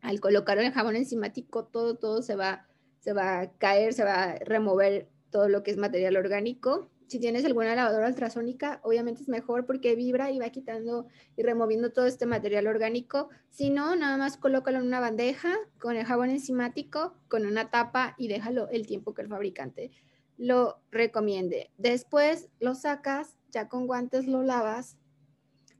Al 0.00 0.18
colocarlo 0.18 0.62
en 0.62 0.68
el 0.68 0.72
jabón 0.72 0.96
enzimático, 0.96 1.66
todo, 1.66 1.96
todo 1.96 2.22
se 2.22 2.34
va, 2.34 2.66
se 3.00 3.12
va 3.12 3.40
a 3.40 3.52
caer, 3.58 3.92
se 3.92 4.04
va 4.04 4.22
a 4.22 4.38
remover 4.38 5.10
todo 5.28 5.50
lo 5.50 5.62
que 5.62 5.72
es 5.72 5.76
material 5.76 6.16
orgánico. 6.16 6.88
Si 7.12 7.20
tienes 7.20 7.44
alguna 7.44 7.74
lavadora 7.74 8.08
ultrasónica, 8.08 8.80
obviamente 8.82 9.20
es 9.20 9.28
mejor 9.28 9.66
porque 9.66 9.94
vibra 9.94 10.30
y 10.30 10.38
va 10.38 10.48
quitando 10.48 11.08
y 11.36 11.42
removiendo 11.42 11.92
todo 11.92 12.06
este 12.06 12.24
material 12.24 12.66
orgánico. 12.66 13.28
Si 13.50 13.68
no, 13.68 13.94
nada 13.96 14.16
más 14.16 14.38
colócalo 14.38 14.78
en 14.78 14.86
una 14.86 14.98
bandeja 14.98 15.54
con 15.78 15.98
el 15.98 16.06
jabón 16.06 16.30
enzimático, 16.30 17.14
con 17.28 17.44
una 17.44 17.70
tapa 17.70 18.14
y 18.16 18.28
déjalo 18.28 18.70
el 18.70 18.86
tiempo 18.86 19.12
que 19.12 19.20
el 19.20 19.28
fabricante 19.28 19.90
lo 20.38 20.80
recomiende. 20.90 21.70
Después 21.76 22.48
lo 22.60 22.74
sacas, 22.74 23.36
ya 23.50 23.68
con 23.68 23.86
guantes 23.86 24.26
lo 24.26 24.42
lavas, 24.42 24.96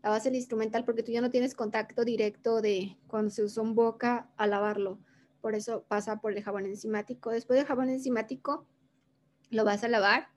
lavas 0.03 0.27
el 0.27 0.35
instrumental 0.35 0.85
porque 0.85 1.03
tú 1.03 1.13
ya 1.13 1.23
no 1.23 1.31
tienes 1.31 1.55
contacto 1.55 2.05
directo 2.05 2.61
de 2.61 2.99
cuando 3.07 3.31
se 3.31 3.43
usa 3.43 3.63
un 3.63 3.75
boca 3.75 4.31
a 4.37 4.47
lavarlo. 4.47 4.99
Por 5.41 5.55
eso 5.55 5.87
pasa 5.89 6.21
por 6.21 6.35
el 6.35 6.43
jabón 6.43 6.67
enzimático. 6.67 7.31
Después 7.31 7.59
del 7.59 7.67
jabón 7.67 7.89
enzimático 7.89 8.67
lo 9.49 9.65
vas 9.65 9.83
a 9.83 9.89
lavar 9.89 10.29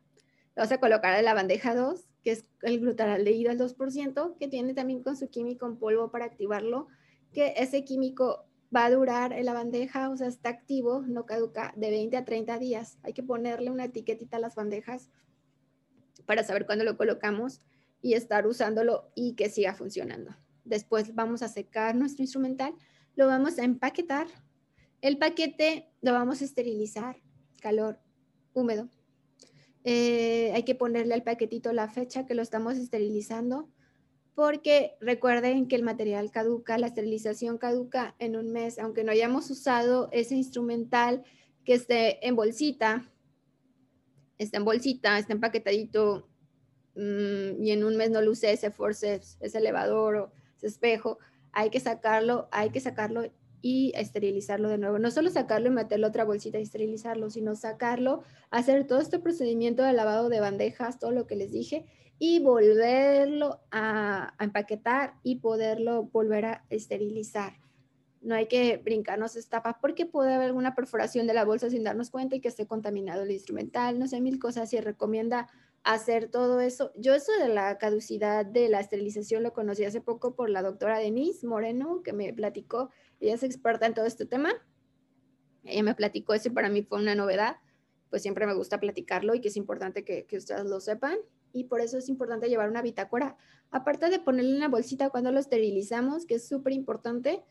vas 0.55 0.71
a 0.71 0.79
colocar 0.79 1.17
en 1.17 1.25
la 1.25 1.33
bandeja 1.33 1.75
2, 1.75 2.05
que 2.23 2.31
es 2.31 2.45
el 2.61 2.79
glutaraldehído 2.79 3.51
al 3.51 3.59
2%, 3.59 4.37
que 4.37 4.47
tiene 4.47 4.73
también 4.73 5.03
con 5.03 5.15
su 5.15 5.29
químico 5.29 5.67
en 5.67 5.77
polvo 5.77 6.11
para 6.11 6.25
activarlo, 6.25 6.87
que 7.33 7.53
ese 7.57 7.83
químico 7.83 8.45
va 8.75 8.85
a 8.85 8.91
durar 8.91 9.33
en 9.33 9.45
la 9.45 9.53
bandeja, 9.53 10.09
o 10.09 10.17
sea, 10.17 10.27
está 10.27 10.49
activo, 10.49 11.03
no 11.07 11.25
caduca, 11.25 11.73
de 11.75 11.91
20 11.91 12.17
a 12.17 12.25
30 12.25 12.57
días. 12.59 12.97
Hay 13.03 13.13
que 13.13 13.23
ponerle 13.23 13.69
una 13.69 13.85
etiquetita 13.85 14.37
a 14.37 14.39
las 14.39 14.55
bandejas 14.55 15.09
para 16.25 16.43
saber 16.43 16.65
cuándo 16.65 16.83
lo 16.83 16.97
colocamos 16.97 17.61
y 18.01 18.13
estar 18.13 18.47
usándolo 18.47 19.11
y 19.15 19.33
que 19.35 19.49
siga 19.49 19.75
funcionando. 19.75 20.35
Después 20.63 21.13
vamos 21.13 21.41
a 21.43 21.47
secar 21.47 21.95
nuestro 21.95 22.23
instrumental, 22.23 22.73
lo 23.15 23.27
vamos 23.27 23.59
a 23.59 23.63
empaquetar. 23.63 24.27
El 25.01 25.17
paquete 25.17 25.91
lo 26.01 26.13
vamos 26.13 26.41
a 26.41 26.45
esterilizar, 26.45 27.17
calor 27.61 27.99
húmedo. 28.53 28.89
Eh, 29.87 30.51
hay 30.55 30.63
que 30.63 30.73
ponerle 30.73 31.13
al 31.13 31.21
paquetito 31.21 31.71
la 31.71 31.87
fecha 31.87 32.25
que 32.25 32.33
lo 32.33 32.41
estamos 32.41 32.75
esterilizando, 32.75 33.69
porque 34.33 34.97
recuerden 34.99 35.67
que 35.67 35.75
el 35.75 35.83
material 35.83 36.31
caduca, 36.31 36.79
la 36.79 36.87
esterilización 36.87 37.59
caduca 37.59 38.15
en 38.17 38.35
un 38.35 38.51
mes, 38.51 38.79
aunque 38.79 39.03
no 39.03 39.11
hayamos 39.11 39.49
usado 39.51 40.09
ese 40.11 40.35
instrumental 40.35 41.23
que 41.63 41.75
esté 41.75 42.27
en 42.27 42.35
bolsita, 42.35 43.07
está 44.39 44.57
en 44.57 44.65
bolsita, 44.65 45.19
está 45.19 45.33
empaquetadito 45.33 46.27
mm, 46.95 47.63
y 47.63 47.69
en 47.69 47.83
un 47.83 47.95
mes 47.95 48.09
no 48.09 48.21
lo 48.21 48.31
usé 48.31 48.53
ese 48.53 48.71
forceps, 48.71 49.37
ese 49.39 49.59
elevador 49.59 50.15
o 50.15 50.31
ese 50.57 50.65
espejo, 50.65 51.19
hay 51.51 51.69
que 51.69 51.79
sacarlo, 51.79 52.49
hay 52.51 52.71
que 52.71 52.79
sacarlo 52.79 53.31
y 53.67 53.91
esterilizarlo 53.95 54.69
de 54.69 54.77
nuevo. 54.77 54.99
No 54.99 55.09
solo 55.09 55.31
sacarlo 55.31 55.69
y 55.69 55.71
meterlo 55.71 56.05
otra 56.05 56.23
bolsita 56.23 56.59
y 56.59 56.61
esterilizarlo, 56.61 57.31
sino 57.31 57.55
sacarlo, 57.55 58.21
hacer 58.51 58.85
todo 58.85 58.99
este 58.99 59.17
procedimiento 59.17 59.81
de 59.81 59.91
lavado 59.91 60.29
de 60.29 60.39
bandejas, 60.39 60.99
todo 60.99 61.09
lo 61.09 61.25
que 61.25 61.35
les 61.35 61.51
dije, 61.51 61.83
y 62.19 62.43
volverlo 62.43 63.61
a, 63.71 64.35
empaquetar 64.39 65.15
y 65.23 65.37
poderlo 65.37 66.03
volver 66.03 66.45
a 66.45 66.65
esterilizar. 66.69 67.53
No 68.21 68.35
hay 68.35 68.45
que 68.45 68.77
brincarnos 68.77 69.35
esta 69.35 69.63
porque 69.81 70.05
puede 70.05 70.35
haber 70.35 70.45
alguna 70.45 70.75
perforación 70.75 71.25
de 71.25 71.33
la 71.33 71.43
bolsa 71.43 71.71
sin 71.71 71.83
darnos 71.83 72.11
cuenta 72.11 72.35
y 72.35 72.41
que 72.41 72.49
esté 72.49 72.67
contaminado 72.67 73.23
el 73.23 73.31
instrumental, 73.31 73.97
no 73.97 74.05
sé, 74.05 74.21
mil 74.21 74.37
cosas. 74.37 74.71
Y 74.73 74.79
recomienda 74.79 75.47
hacer 75.85 76.29
todo 76.29 76.59
eso. 76.59 76.91
Yo 76.97 77.13
eso 77.13 77.31
de 77.39 77.47
la 77.47 77.77
caducidad 77.77 78.45
de 78.45 78.69
la 78.69 78.79
esterilización 78.79 79.43
lo 79.43 79.53
conocí 79.53 79.85
hace 79.85 80.01
poco 80.01 80.35
por 80.35 80.49
la 80.49 80.63
doctora 80.63 80.99
Denise 80.99 81.47
Moreno, 81.47 82.01
que 82.03 82.11
me 82.11 82.33
platicó, 82.33 82.89
ella 83.19 83.35
es 83.35 83.43
experta 83.43 83.85
en 83.85 83.93
todo 83.93 84.05
este 84.05 84.25
tema. 84.25 84.51
Ella 85.63 85.83
me 85.83 85.95
platicó 85.95 86.33
eso 86.33 86.49
y 86.49 86.51
para 86.51 86.69
mí 86.69 86.83
fue 86.83 86.99
una 86.99 87.15
novedad, 87.15 87.57
pues 88.09 88.21
siempre 88.21 88.45
me 88.45 88.53
gusta 88.53 88.79
platicarlo 88.79 89.33
y 89.33 89.41
que 89.41 89.47
es 89.47 89.57
importante 89.57 90.03
que, 90.03 90.25
que 90.25 90.37
ustedes 90.37 90.65
lo 90.65 90.79
sepan 90.79 91.17
y 91.53 91.63
por 91.63 91.79
eso 91.79 91.97
es 91.97 92.09
importante 92.09 92.49
llevar 92.49 92.69
una 92.69 92.81
bitácora. 92.81 93.37
Aparte 93.71 94.09
de 94.09 94.19
ponerle 94.19 94.55
una 94.55 94.67
bolsita 94.67 95.09
cuando 95.09 95.31
lo 95.31 95.39
esterilizamos, 95.39 96.25
que 96.25 96.35
es 96.35 96.47
súper 96.47 96.73
importante, 96.73 97.43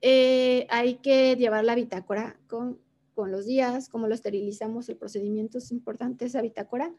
eh, 0.00 0.66
hay 0.70 0.98
que 0.98 1.34
llevar 1.36 1.64
la 1.64 1.74
bitácora 1.74 2.38
con, 2.46 2.78
con 3.14 3.32
los 3.32 3.46
días, 3.46 3.88
cómo 3.88 4.06
lo 4.06 4.14
esterilizamos, 4.14 4.88
el 4.88 4.96
procedimiento 4.96 5.58
es 5.58 5.72
importante, 5.72 6.26
esa 6.26 6.40
bitácora. 6.40 6.94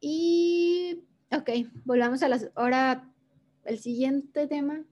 Y, 0.00 1.04
ok, 1.30 1.50
volvamos 1.84 2.22
a 2.24 2.28
las, 2.28 2.50
ahora 2.56 3.08
el 3.64 3.78
siguiente 3.78 4.48
tema 4.48 4.84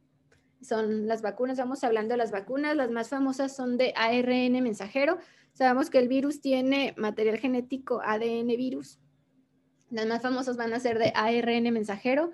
son 0.60 1.06
las 1.06 1.22
vacunas. 1.22 1.58
Vamos 1.58 1.84
hablando 1.84 2.14
de 2.14 2.18
las 2.18 2.30
vacunas. 2.30 2.76
Las 2.76 2.90
más 2.90 3.08
famosas 3.08 3.54
son 3.54 3.76
de 3.76 3.92
ARN 3.96 4.62
mensajero. 4.62 5.18
Sabemos 5.52 5.90
que 5.90 5.98
el 5.98 6.08
virus 6.08 6.40
tiene 6.40 6.94
material 6.96 7.38
genético 7.38 8.00
ADN 8.04 8.46
virus 8.48 8.98
las 9.90 10.06
más 10.06 10.22
famosas 10.22 10.56
van 10.56 10.72
a 10.72 10.80
ser 10.80 10.98
de 10.98 11.12
ARN 11.14 11.72
mensajero, 11.72 12.30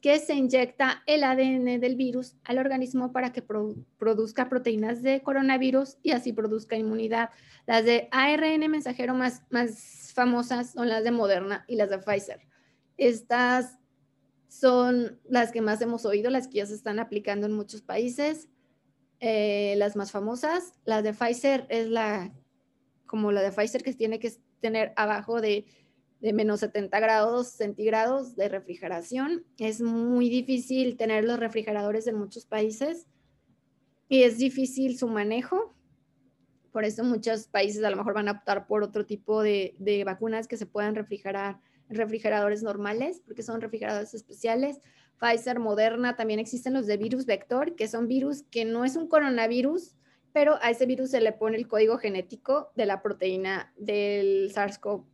que 0.00 0.20
se 0.20 0.34
inyecta 0.34 1.02
el 1.06 1.24
ADN 1.24 1.80
del 1.80 1.96
virus 1.96 2.36
al 2.44 2.58
organismo 2.58 3.10
para 3.10 3.32
que 3.32 3.42
produzca 3.42 4.48
proteínas 4.48 5.02
de 5.02 5.22
coronavirus 5.22 5.98
y 6.04 6.12
así 6.12 6.32
produzca 6.32 6.76
inmunidad. 6.76 7.30
Las 7.66 7.84
de 7.84 8.08
ARN 8.12 8.70
mensajero 8.70 9.14
más, 9.14 9.42
más 9.50 10.12
famosas 10.14 10.72
son 10.72 10.88
las 10.88 11.02
de 11.02 11.10
Moderna 11.10 11.64
y 11.66 11.74
las 11.74 11.90
de 11.90 11.98
Pfizer. 11.98 12.46
Estas 12.96 13.77
son 14.48 15.20
las 15.28 15.52
que 15.52 15.60
más 15.60 15.80
hemos 15.80 16.04
oído, 16.04 16.30
las 16.30 16.48
que 16.48 16.58
ya 16.58 16.66
se 16.66 16.74
están 16.74 16.98
aplicando 16.98 17.46
en 17.46 17.52
muchos 17.52 17.82
países. 17.82 18.48
Eh, 19.20 19.74
las 19.76 19.96
más 19.96 20.12
famosas, 20.12 20.74
las 20.84 21.02
de 21.02 21.12
Pfizer 21.12 21.66
es 21.68 21.88
la, 21.88 22.32
como 23.06 23.32
la 23.32 23.42
de 23.42 23.52
Pfizer 23.52 23.82
que 23.82 23.92
tiene 23.92 24.18
que 24.18 24.32
tener 24.60 24.92
abajo 24.96 25.40
de 25.40 25.66
de 26.20 26.32
menos 26.32 26.60
70 26.60 26.98
grados 27.00 27.48
centígrados 27.48 28.34
de 28.34 28.48
refrigeración. 28.48 29.44
Es 29.58 29.80
muy 29.80 30.28
difícil 30.28 30.96
tener 30.96 31.24
los 31.24 31.38
refrigeradores 31.38 32.06
en 32.06 32.16
muchos 32.16 32.44
países 32.44 33.06
y 34.08 34.22
es 34.22 34.38
difícil 34.38 34.98
su 34.98 35.08
manejo. 35.08 35.74
Por 36.72 36.84
eso 36.84 37.04
muchos 37.04 37.46
países 37.48 37.82
a 37.84 37.90
lo 37.90 37.96
mejor 37.96 38.14
van 38.14 38.28
a 38.28 38.32
optar 38.32 38.66
por 38.66 38.82
otro 38.82 39.06
tipo 39.06 39.42
de, 39.42 39.76
de 39.78 40.04
vacunas 40.04 40.48
que 40.48 40.56
se 40.56 40.66
puedan 40.66 40.94
refrigerar 40.94 41.60
refrigeradores 41.88 42.62
normales, 42.62 43.20
porque 43.24 43.42
son 43.42 43.60
refrigeradores 43.60 44.14
especiales. 44.14 44.80
Pfizer, 45.18 45.58
Moderna, 45.58 46.16
también 46.16 46.40
existen 46.40 46.74
los 46.74 46.86
de 46.86 46.96
virus 46.96 47.26
vector, 47.26 47.74
que 47.74 47.88
son 47.88 48.08
virus 48.08 48.44
que 48.50 48.64
no 48.64 48.84
es 48.84 48.96
un 48.96 49.08
coronavirus, 49.08 49.96
pero 50.32 50.58
a 50.62 50.70
ese 50.70 50.86
virus 50.86 51.10
se 51.10 51.20
le 51.20 51.32
pone 51.32 51.56
el 51.56 51.66
código 51.66 51.98
genético 51.98 52.70
de 52.76 52.86
la 52.86 53.02
proteína 53.02 53.72
del 53.76 54.52
SARS-CoV 54.52 55.04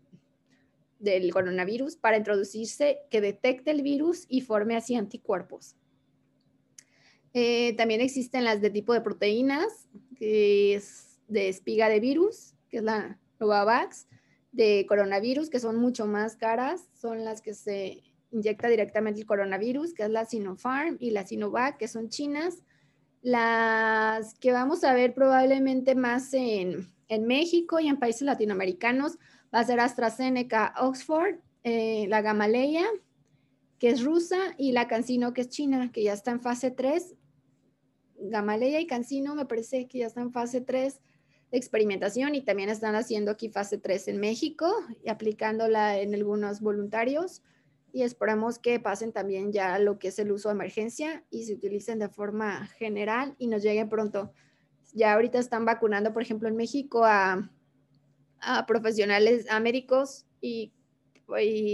del 0.99 1.33
coronavirus 1.33 1.97
para 1.97 2.17
introducirse 2.17 3.01
que 3.11 3.21
detecte 3.21 3.71
el 3.71 3.83
virus 3.83 4.27
y 4.29 4.41
forme 4.41 4.77
así 4.77 4.95
anticuerpos. 4.95 5.77
Eh, 7.33 7.75
también 7.77 8.01
existen 8.01 8.45
las 8.45 8.61
de 8.61 8.71
tipo 8.71 8.93
de 8.93 9.01
proteínas, 9.01 9.89
que 10.17 10.75
es 10.75 11.21
de 11.29 11.49
espiga 11.49 11.89
de 11.89 12.01
virus, 12.01 12.55
que 12.69 12.79
es 12.79 12.83
la 12.83 13.19
Novavax, 13.41 14.07
de 14.55 14.87
coronavirus, 14.89 15.51
que 15.51 15.59
son 15.59 15.77
mucho 15.77 16.07
más 16.07 16.37
caras, 16.37 16.89
son 16.95 17.25
las 17.25 17.43
que 17.43 17.55
se 17.55 18.03
inyecta 18.31 18.69
directamente 18.69 19.21
el 19.21 19.27
coronavirus, 19.27 19.95
que 19.95 20.05
es 20.05 20.11
la 20.11 20.25
Sinopharm 20.25 20.97
y 21.01 21.11
la 21.11 21.27
Sinovac, 21.27 21.77
que 21.77 21.89
son 21.89 22.09
chinas. 22.09 22.63
Las 23.21 24.35
que 24.35 24.53
vamos 24.53 24.85
a 24.85 24.95
ver 24.95 25.13
probablemente 25.13 25.95
más 25.95 26.33
en, 26.35 26.93
en 27.09 27.27
México 27.27 27.81
y 27.81 27.89
en 27.89 27.99
países 27.99 28.23
latinoamericanos 28.23 29.19
va 29.53 29.61
a 29.61 29.65
ser 29.65 29.81
AstraZeneca 29.81 30.75
Oxford, 30.81 31.37
eh, 31.65 32.07
la 32.09 32.23
Gamaleya, 32.23 32.85
que 33.79 33.89
es 33.89 34.05
rusa, 34.05 34.39
y 34.57 34.73
la 34.73 34.87
Cancino, 34.87 35.33
que 35.33 35.41
es 35.41 35.49
china, 35.49 35.91
que 35.91 36.05
ya 36.05 36.13
está 36.13 36.31
en 36.31 36.41
fase 36.41 36.71
3. 36.71 37.15
Gamaleya 38.19 38.79
y 38.79 38.87
Cancino 38.87 39.35
me 39.35 39.47
parece 39.47 39.89
que 39.89 39.99
ya 39.99 40.07
están 40.07 40.25
en 40.25 40.33
fase 40.33 40.61
3 40.61 41.01
experimentación 41.57 42.35
y 42.35 42.43
también 42.43 42.69
están 42.69 42.95
haciendo 42.95 43.31
aquí 43.31 43.49
fase 43.49 43.79
3 43.79 44.09
en 44.09 44.21
México 44.21 44.73
y 45.05 45.09
aplicándola 45.09 45.99
en 45.99 46.15
algunos 46.15 46.61
voluntarios 46.61 47.43
y 47.93 48.03
esperamos 48.03 48.59
que 48.59 48.81
pasen 48.81 49.13
también 49.13 49.53
ya 49.53 49.79
lo 49.79 49.99
que 49.99 50.09
es 50.09 50.19
el 50.19 50.33
uso 50.33 50.49
de 50.49 50.55
emergencia 50.55 51.25
y 51.31 51.45
se 51.45 51.55
utilicen 51.55 51.99
de 51.99 52.09
forma 52.09 52.67
general 52.79 53.37
y 53.39 53.47
nos 53.47 53.63
lleguen 53.63 53.89
pronto. 53.89 54.33
Ya 54.93 55.15
ahorita 55.15 55.39
están 55.39 55.65
vacunando, 55.65 56.13
por 56.13 56.23
ejemplo, 56.23 56.49
en 56.49 56.57
México 56.57 57.05
a 57.05 57.51
a 58.45 58.67
profesionales, 58.67 59.47
a 59.51 59.61
médicos 59.61 60.27
y, 60.41 60.73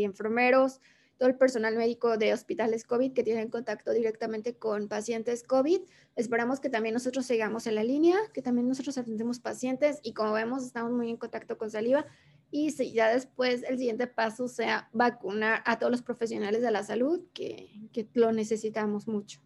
enfermeros, 0.04 0.80
todo 1.20 1.28
el 1.28 1.36
personal 1.36 1.76
médico 1.76 2.16
de 2.16 2.32
hospitales 2.32 2.84
COVID 2.84 3.12
que 3.12 3.22
tienen 3.22 3.50
contacto 3.50 3.92
directamente 3.92 4.56
con 4.56 4.88
pacientes 4.88 5.42
COVID. 5.42 5.82
Esperamos 6.16 6.60
que 6.60 6.70
también 6.70 6.94
nosotros 6.94 7.26
sigamos 7.26 7.66
en 7.66 7.74
la 7.74 7.84
línea, 7.84 8.16
que 8.32 8.40
también 8.40 8.66
nosotros 8.66 8.96
atendemos 8.96 9.38
pacientes 9.38 10.00
y 10.02 10.14
como 10.14 10.32
vemos 10.32 10.64
estamos 10.64 10.92
muy 10.92 11.10
en 11.10 11.18
contacto 11.18 11.58
con 11.58 11.70
saliva 11.70 12.06
y 12.50 12.70
si 12.70 12.92
ya 12.92 13.12
después 13.12 13.62
el 13.68 13.76
siguiente 13.76 14.06
paso 14.06 14.48
sea 14.48 14.88
vacunar 14.94 15.62
a 15.66 15.78
todos 15.78 15.92
los 15.92 16.00
profesionales 16.00 16.62
de 16.62 16.70
la 16.70 16.84
salud 16.84 17.20
que, 17.34 17.68
que 17.92 18.08
lo 18.14 18.32
necesitamos 18.32 19.06
mucho. 19.06 19.42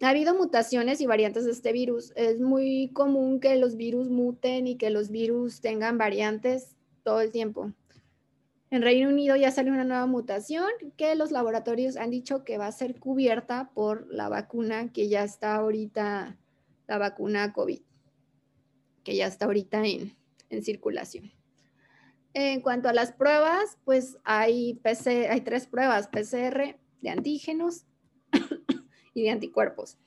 Ha 0.00 0.08
habido 0.08 0.34
mutaciones 0.34 1.02
y 1.02 1.06
variantes 1.06 1.44
de 1.44 1.50
este 1.50 1.72
virus. 1.72 2.14
Es 2.16 2.40
muy 2.40 2.90
común 2.94 3.38
que 3.38 3.54
los 3.56 3.76
virus 3.76 4.08
muten 4.08 4.66
y 4.66 4.78
que 4.78 4.88
los 4.88 5.10
virus 5.10 5.60
tengan 5.60 5.98
variantes 5.98 6.74
todo 7.02 7.20
el 7.20 7.32
tiempo. 7.32 7.74
En 8.70 8.82
Reino 8.82 9.08
Unido 9.08 9.36
ya 9.36 9.50
salió 9.50 9.72
una 9.72 9.84
nueva 9.84 10.06
mutación 10.06 10.68
que 10.96 11.14
los 11.16 11.32
laboratorios 11.32 11.96
han 11.96 12.10
dicho 12.10 12.44
que 12.44 12.58
va 12.58 12.66
a 12.66 12.72
ser 12.72 12.98
cubierta 13.00 13.70
por 13.74 14.06
la 14.12 14.28
vacuna 14.28 14.92
que 14.92 15.08
ya 15.08 15.24
está 15.24 15.56
ahorita, 15.56 16.38
la 16.86 16.98
vacuna 16.98 17.52
COVID, 17.52 17.80
que 19.02 19.16
ya 19.16 19.26
está 19.26 19.46
ahorita 19.46 19.84
en, 19.84 20.16
en 20.50 20.62
circulación. 20.62 21.32
En 22.32 22.60
cuanto 22.60 22.88
a 22.88 22.92
las 22.92 23.12
pruebas, 23.12 23.76
pues 23.84 24.18
hay, 24.22 24.74
PC, 24.74 25.28
hay 25.28 25.40
tres 25.40 25.66
pruebas, 25.66 26.06
PCR 26.06 26.78
de 27.00 27.10
antígenos, 27.10 27.86
y 29.14 29.22
de 29.22 29.30
anticuerpos. 29.30 29.98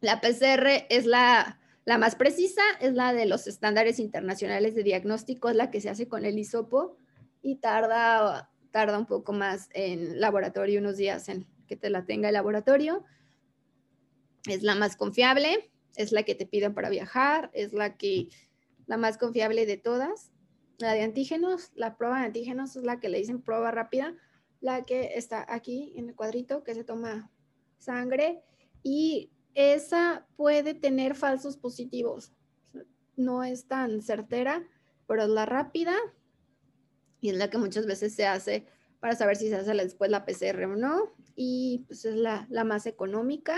La 0.00 0.20
PCR 0.20 0.86
es 0.88 1.06
la, 1.06 1.58
más 1.86 2.14
precisa, 2.14 2.62
es 2.80 2.94
la 2.94 3.12
de 3.12 3.26
los 3.26 3.46
estándares 3.46 3.98
internacionales 3.98 4.74
de 4.74 4.82
diagnóstico, 4.82 5.48
es 5.48 5.56
la 5.56 5.70
que 5.70 5.80
se 5.80 5.90
hace 5.90 6.08
con 6.08 6.24
el 6.24 6.38
hisopo 6.38 6.96
y 7.42 7.56
tarda, 7.56 8.50
tarda 8.70 8.98
un 8.98 9.06
poco 9.06 9.32
más 9.32 9.68
en 9.72 10.20
laboratorio, 10.20 10.80
unos 10.80 10.96
días 10.96 11.28
en 11.28 11.46
que 11.66 11.76
te 11.76 11.90
la 11.90 12.04
tenga 12.04 12.28
el 12.28 12.34
laboratorio. 12.34 13.04
Es 14.46 14.62
la 14.62 14.74
más 14.74 14.96
confiable, 14.96 15.70
es 15.96 16.12
la 16.12 16.22
que 16.22 16.34
te 16.34 16.46
piden 16.46 16.74
para 16.74 16.90
viajar, 16.90 17.50
es 17.52 17.72
la 17.72 17.96
que 17.96 18.28
la 18.86 18.96
más 18.96 19.18
confiable 19.18 19.66
de 19.66 19.76
todas. 19.76 20.32
La 20.78 20.92
de 20.92 21.02
antígenos, 21.02 21.72
la 21.74 21.96
prueba 21.96 22.20
de 22.20 22.26
antígenos 22.26 22.74
es 22.74 22.84
la 22.84 23.00
que 23.00 23.08
le 23.08 23.18
dicen 23.18 23.42
prueba 23.42 23.70
rápida, 23.70 24.16
la 24.60 24.84
que 24.84 25.12
está 25.14 25.44
aquí 25.48 25.92
en 25.96 26.08
el 26.08 26.14
cuadrito 26.14 26.64
que 26.64 26.74
se 26.74 26.84
toma 26.84 27.30
sangre 27.78 28.42
y 28.82 29.30
esa 29.54 30.26
puede 30.36 30.74
tener 30.74 31.14
falsos 31.14 31.56
positivos. 31.56 32.32
No 33.16 33.44
es 33.44 33.66
tan 33.66 34.00
certera, 34.00 34.66
pero 35.06 35.24
es 35.24 35.28
la 35.28 35.44
rápida 35.44 35.94
y 37.20 37.30
es 37.30 37.36
la 37.36 37.50
que 37.50 37.58
muchas 37.58 37.86
veces 37.86 38.14
se 38.14 38.26
hace 38.26 38.66
para 39.00 39.16
saber 39.16 39.36
si 39.36 39.48
se 39.48 39.56
hace 39.56 39.74
después 39.74 40.10
la 40.10 40.24
PCR 40.24 40.64
o 40.64 40.76
no. 40.76 41.12
Y 41.34 41.84
pues 41.86 42.04
es 42.04 42.16
la, 42.16 42.46
la 42.50 42.64
más 42.64 42.86
económica 42.86 43.56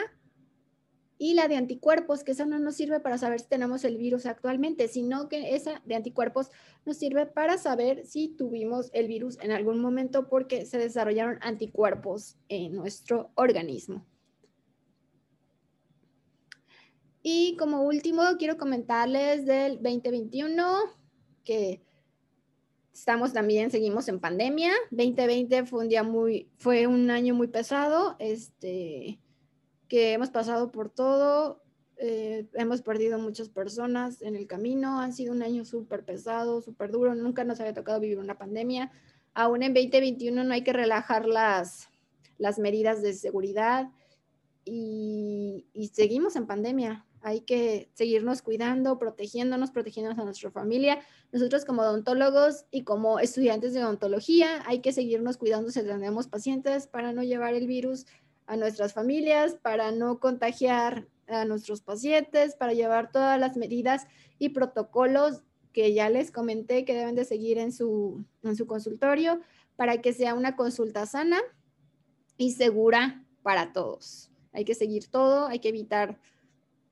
y 1.22 1.34
la 1.34 1.46
de 1.46 1.54
anticuerpos, 1.54 2.24
que 2.24 2.32
esa 2.32 2.46
no 2.46 2.58
nos 2.58 2.74
sirve 2.74 2.98
para 2.98 3.16
saber 3.16 3.38
si 3.38 3.46
tenemos 3.46 3.84
el 3.84 3.96
virus 3.96 4.26
actualmente, 4.26 4.88
sino 4.88 5.28
que 5.28 5.54
esa 5.54 5.80
de 5.84 5.94
anticuerpos 5.94 6.50
nos 6.84 6.96
sirve 6.96 7.26
para 7.26 7.58
saber 7.58 8.04
si 8.04 8.26
tuvimos 8.26 8.90
el 8.92 9.06
virus 9.06 9.38
en 9.40 9.52
algún 9.52 9.80
momento 9.80 10.28
porque 10.28 10.66
se 10.66 10.78
desarrollaron 10.78 11.38
anticuerpos 11.40 12.38
en 12.48 12.74
nuestro 12.74 13.30
organismo. 13.36 14.04
Y 17.22 17.56
como 17.56 17.82
último, 17.82 18.22
quiero 18.36 18.56
comentarles 18.56 19.46
del 19.46 19.76
2021, 19.80 20.76
que 21.44 21.82
estamos 22.92 23.32
también, 23.32 23.70
seguimos 23.70 24.08
en 24.08 24.20
pandemia. 24.20 24.72
2020 24.90 25.66
fue 25.66 25.80
un 25.80 25.88
día 25.88 26.02
muy, 26.02 26.48
fue 26.58 26.86
un 26.86 27.10
año 27.10 27.34
muy 27.34 27.48
pesado. 27.48 28.16
Este, 28.18 29.18
que 29.88 30.14
hemos 30.14 30.30
pasado 30.30 30.72
por 30.72 30.88
todo, 30.88 31.62
eh, 31.98 32.48
hemos 32.54 32.80
perdido 32.80 33.18
muchas 33.18 33.50
personas 33.50 34.22
en 34.22 34.36
el 34.36 34.46
camino, 34.46 35.00
ha 35.00 35.12
sido 35.12 35.32
un 35.32 35.42
año 35.42 35.64
súper 35.64 36.04
pesado, 36.04 36.62
súper 36.62 36.90
duro, 36.90 37.14
nunca 37.14 37.44
nos 37.44 37.60
había 37.60 37.74
tocado 37.74 38.00
vivir 38.00 38.18
una 38.18 38.38
pandemia. 38.38 38.90
Aún 39.34 39.62
en 39.62 39.74
2021 39.74 40.44
no 40.44 40.54
hay 40.54 40.64
que 40.64 40.72
relajar 40.72 41.26
las, 41.26 41.90
las 42.38 42.58
medidas 42.58 43.02
de 43.02 43.12
seguridad 43.12 43.90
y, 44.64 45.66
y 45.74 45.88
seguimos 45.88 46.36
en 46.36 46.46
pandemia. 46.46 47.04
Hay 47.22 47.42
que 47.42 47.90
seguirnos 47.94 48.42
cuidando, 48.42 48.98
protegiéndonos, 48.98 49.70
protegiéndonos 49.70 50.18
a 50.18 50.24
nuestra 50.24 50.50
familia. 50.50 51.00
Nosotros 51.32 51.64
como 51.64 51.82
odontólogos 51.82 52.66
y 52.70 52.82
como 52.82 53.20
estudiantes 53.20 53.74
de 53.74 53.84
odontología 53.84 54.62
hay 54.66 54.80
que 54.80 54.92
seguirnos 54.92 55.36
cuidando 55.36 55.70
si 55.70 55.82
tenemos 55.82 56.26
pacientes 56.26 56.86
para 56.86 57.12
no 57.12 57.22
llevar 57.22 57.54
el 57.54 57.66
virus 57.66 58.06
a 58.46 58.56
nuestras 58.56 58.92
familias, 58.92 59.54
para 59.54 59.92
no 59.92 60.18
contagiar 60.18 61.06
a 61.28 61.44
nuestros 61.44 61.80
pacientes, 61.80 62.56
para 62.56 62.72
llevar 62.72 63.12
todas 63.12 63.38
las 63.38 63.56
medidas 63.56 64.06
y 64.38 64.50
protocolos 64.50 65.42
que 65.72 65.94
ya 65.94 66.10
les 66.10 66.30
comenté 66.30 66.84
que 66.84 66.94
deben 66.94 67.14
de 67.14 67.24
seguir 67.24 67.58
en 67.58 67.72
su, 67.72 68.24
en 68.42 68.56
su 68.56 68.66
consultorio 68.66 69.40
para 69.76 70.00
que 70.02 70.12
sea 70.12 70.34
una 70.34 70.56
consulta 70.56 71.06
sana 71.06 71.40
y 72.36 72.52
segura 72.52 73.24
para 73.42 73.72
todos. 73.72 74.30
Hay 74.52 74.64
que 74.64 74.74
seguir 74.74 75.08
todo, 75.08 75.46
hay 75.46 75.60
que 75.60 75.70
evitar, 75.70 76.20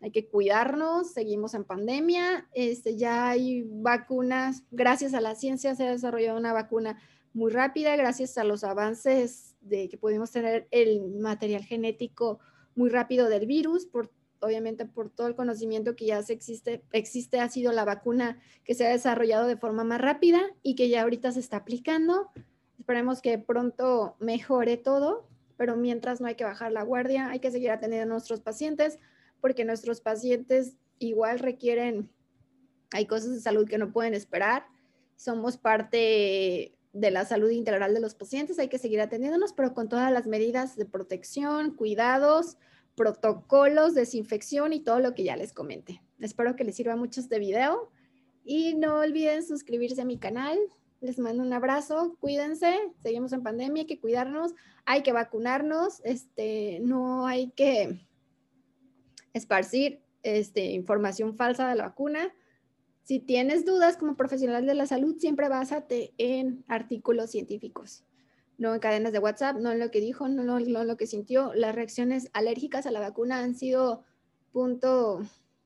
hay 0.01 0.11
que 0.11 0.27
cuidarnos, 0.27 1.13
seguimos 1.13 1.55
en 1.55 1.65
pandemia, 1.65 2.49
este, 2.55 2.97
ya 2.97 3.29
hay 3.29 3.65
vacunas, 3.67 4.65
gracias 4.71 5.15
a 5.15 5.21
la 5.21 5.35
ciencia 5.35 5.75
se 5.75 5.87
ha 5.87 5.91
desarrollado 5.91 6.39
una 6.39 6.53
vacuna 6.53 6.99
muy 7.33 7.53
rápida 7.53 7.95
gracias 7.97 8.37
a 8.39 8.45
los 8.45 8.65
avances 8.65 9.57
de 9.61 9.89
que 9.89 9.99
pudimos 9.99 10.31
tener 10.31 10.67
el 10.71 11.03
material 11.21 11.65
genético 11.65 12.41
muy 12.75 12.89
rápido 12.89 13.29
del 13.29 13.47
virus, 13.47 13.87
por, 13.87 14.11
obviamente 14.41 14.87
por 14.87 15.11
todo 15.11 15.27
el 15.27 15.35
conocimiento 15.35 15.97
que 15.97 16.07
ya 16.07 16.23
se 16.23 16.33
existe, 16.33 16.83
existe, 16.93 17.41
ha 17.41 17.49
sido 17.49 17.73
la 17.73 17.85
vacuna 17.85 18.41
que 18.65 18.75
se 18.75 18.87
ha 18.87 18.91
desarrollado 18.91 19.47
de 19.47 19.57
forma 19.57 19.85
más 19.85 20.01
rápida 20.01 20.41
y 20.63 20.75
que 20.75 20.89
ya 20.89 21.03
ahorita 21.03 21.33
se 21.33 21.41
está 21.41 21.59
aplicando. 21.59 22.31
Esperemos 22.79 23.21
que 23.21 23.39
pronto 23.39 24.17
mejore 24.19 24.77
todo, 24.77 25.29
pero 25.57 25.77
mientras 25.77 26.21
no 26.21 26.27
hay 26.27 26.37
que 26.37 26.45
bajar 26.45 26.73
la 26.73 26.83
guardia, 26.83 27.29
hay 27.31 27.41
que 27.41 27.51
seguir 27.51 27.71
atendiendo 27.71 28.11
a 28.11 28.15
nuestros 28.15 28.41
pacientes, 28.41 28.99
porque 29.41 29.65
nuestros 29.65 30.01
pacientes 30.01 30.77
igual 30.99 31.39
requieren, 31.39 32.11
hay 32.93 33.07
cosas 33.07 33.33
de 33.33 33.41
salud 33.41 33.69
que 33.69 33.79
no 33.79 33.93
pueden 33.93 34.15
esperar. 34.15 34.67
Somos 35.17 35.57
parte 35.57 36.77
de 36.93 37.11
la 37.11 37.25
salud 37.25 37.51
integral 37.51 37.95
de 37.95 38.01
los 38.01 38.15
pacientes, 38.15 38.59
hay 38.59 38.69
que 38.69 38.79
seguir 38.79 39.01
atendiéndonos, 39.01 39.53
pero 39.53 39.75
con 39.75 39.89
todas 39.89 40.13
las 40.13 40.27
medidas 40.27 40.77
de 40.77 40.87
protección, 40.87 41.75
cuidados, 41.75 42.57
protocolos, 42.97 43.95
desinfección 43.95 44.73
y 44.73 44.81
todo 44.81 44.99
lo 44.99 45.15
que 45.15 45.25
ya 45.25 45.37
les 45.37 45.53
comenté. 45.53 46.03
Espero 46.19 46.57
que 46.57 46.65
les 46.65 46.77
sirva 46.77 46.97
mucho 46.97 47.21
este 47.21 47.39
video 47.39 47.91
y 48.45 48.75
no 48.75 48.99
olviden 48.99 49.47
suscribirse 49.47 50.03
a 50.03 50.05
mi 50.05 50.19
canal. 50.19 50.59
Les 51.01 51.19
mando 51.19 51.43
un 51.43 51.53
abrazo, 51.53 52.17
cuídense, 52.21 52.77
seguimos 53.03 53.33
en 53.33 53.43
pandemia, 53.43 53.83
hay 53.83 53.87
que 53.87 54.01
cuidarnos, 54.01 54.53
hay 54.85 55.03
que 55.03 55.13
vacunarnos, 55.13 56.03
este, 56.05 56.81
no 56.83 57.27
hay 57.27 57.51
que 57.53 58.07
esparcir 59.33 60.03
este, 60.23 60.73
información 60.73 61.37
falsa 61.37 61.69
de 61.69 61.77
la 61.77 61.85
vacuna 61.85 62.33
si 63.11 63.19
tienes 63.19 63.65
dudas 63.65 63.97
como 63.97 64.17
profesional 64.17 64.67
de 64.67 64.75
la 64.75 64.87
salud, 64.87 65.17
siempre 65.19 65.49
básate 65.49 66.15
en 66.17 66.65
artículos 66.69 67.33
científicos, 67.33 68.05
no 68.57 68.73
en 68.73 68.79
cadenas 68.79 69.13
de 69.13 69.19
WhatsApp, 69.19 69.57
no 69.57 69.73
en 69.73 69.81
lo 69.81 69.91
que 69.91 70.01
dijo, 70.01 70.29
no, 70.29 70.59
en 70.59 70.73
lo 70.87 70.97
que 70.97 71.09
sintió. 71.09 71.53
Las 71.55 71.75
reacciones 71.75 72.31
alérgicas 72.35 72.87
a 72.87 72.93
la 72.93 73.01
vacuna 73.01 73.41
han 73.41 73.57
sido 73.57 74.05
punto 74.53 75.23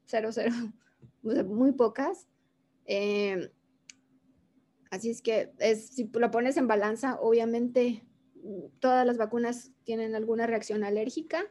cero 0.07 0.31
cero, 0.33 0.55
muy 1.23 1.73
pocas. 1.73 2.29
Em, 2.87 3.51
así 4.91 5.11
es 5.11 5.21
que 5.21 5.53
si 5.77 6.11
lo 6.15 6.31
pones 6.31 6.57
en 6.57 6.67
balanza, 6.67 7.19
obviamente 7.21 8.07
todas 8.81 9.07
las 9.07 9.19
vacunas 9.19 9.71
tienen 9.85 10.15
alguna 10.15 10.47
reacción 10.47 10.83
alérgica, 10.83 11.43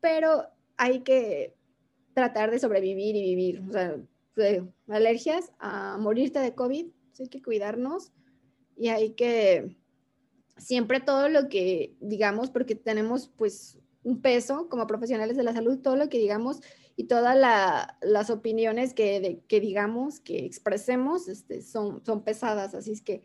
pero 0.00 0.46
hay 0.82 1.02
que 1.02 1.54
tratar 2.12 2.50
de 2.50 2.58
sobrevivir 2.58 3.14
y 3.14 3.22
vivir. 3.22 3.62
O 3.68 3.72
sea, 3.72 3.96
alergias 4.88 5.52
a 5.60 5.96
morirte 5.96 6.40
de 6.40 6.56
COVID. 6.56 6.86
hay 7.20 7.28
que 7.28 7.40
cuidarnos 7.40 8.10
y 8.76 8.88
hay 8.88 9.10
que 9.10 9.76
siempre 10.56 10.98
todo 10.98 11.28
lo 11.28 11.48
que 11.48 11.94
digamos, 12.00 12.50
porque 12.50 12.74
tenemos 12.74 13.28
pues 13.28 13.78
un 14.02 14.20
peso 14.20 14.68
como 14.68 14.88
profesionales 14.88 15.36
de 15.36 15.44
la 15.44 15.52
salud, 15.52 15.78
todo 15.78 15.94
lo 15.94 16.08
que 16.08 16.18
digamos 16.18 16.60
y 16.96 17.04
todas 17.04 17.36
las 18.02 18.30
opiniones 18.30 18.92
que, 18.92 19.40
que, 19.46 19.60
digamos, 19.60 20.18
que 20.18 20.44
expresemos, 20.44 21.28
este, 21.28 21.62
son, 21.62 22.04
son 22.04 22.24
pesadas. 22.24 22.74
Así 22.74 22.90
es 22.90 23.02
que 23.02 23.22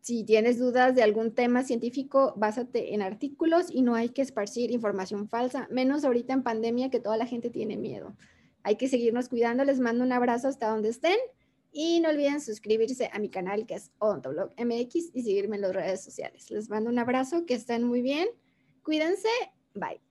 si 0.00 0.24
tienes 0.24 0.58
dudas 0.58 0.94
de 0.94 1.02
algún 1.02 1.34
tema 1.34 1.64
científico, 1.64 2.34
básate 2.36 2.94
en 2.94 3.02
artículos 3.02 3.66
y 3.70 3.82
no 3.82 3.94
hay 3.94 4.10
que 4.10 4.22
esparcir 4.22 4.70
información 4.70 5.28
falsa, 5.28 5.68
menos 5.70 6.04
ahorita 6.04 6.32
en 6.32 6.42
pandemia 6.42 6.90
que 6.90 7.00
toda 7.00 7.16
la 7.16 7.26
gente 7.26 7.50
tiene 7.50 7.76
miedo. 7.76 8.16
Hay 8.62 8.76
que 8.76 8.88
seguirnos 8.88 9.28
cuidando. 9.28 9.64
Les 9.64 9.80
mando 9.80 10.04
un 10.04 10.12
abrazo 10.12 10.48
hasta 10.48 10.68
donde 10.68 10.90
estén. 10.90 11.16
Y 11.70 12.00
no 12.00 12.08
olviden 12.08 12.40
suscribirse 12.40 13.10
a 13.12 13.18
mi 13.18 13.28
canal 13.28 13.66
que 13.66 13.74
es 13.74 13.92
Odontoblog 13.98 14.50
MX 14.58 15.14
y 15.14 15.22
seguirme 15.22 15.56
en 15.56 15.62
las 15.62 15.74
redes 15.74 16.02
sociales. 16.02 16.50
Les 16.50 16.70
mando 16.70 16.90
un 16.90 16.98
abrazo, 16.98 17.44
que 17.44 17.54
estén 17.54 17.84
muy 17.84 18.00
bien. 18.00 18.28
Cuídense. 18.82 19.28
Bye. 19.74 20.07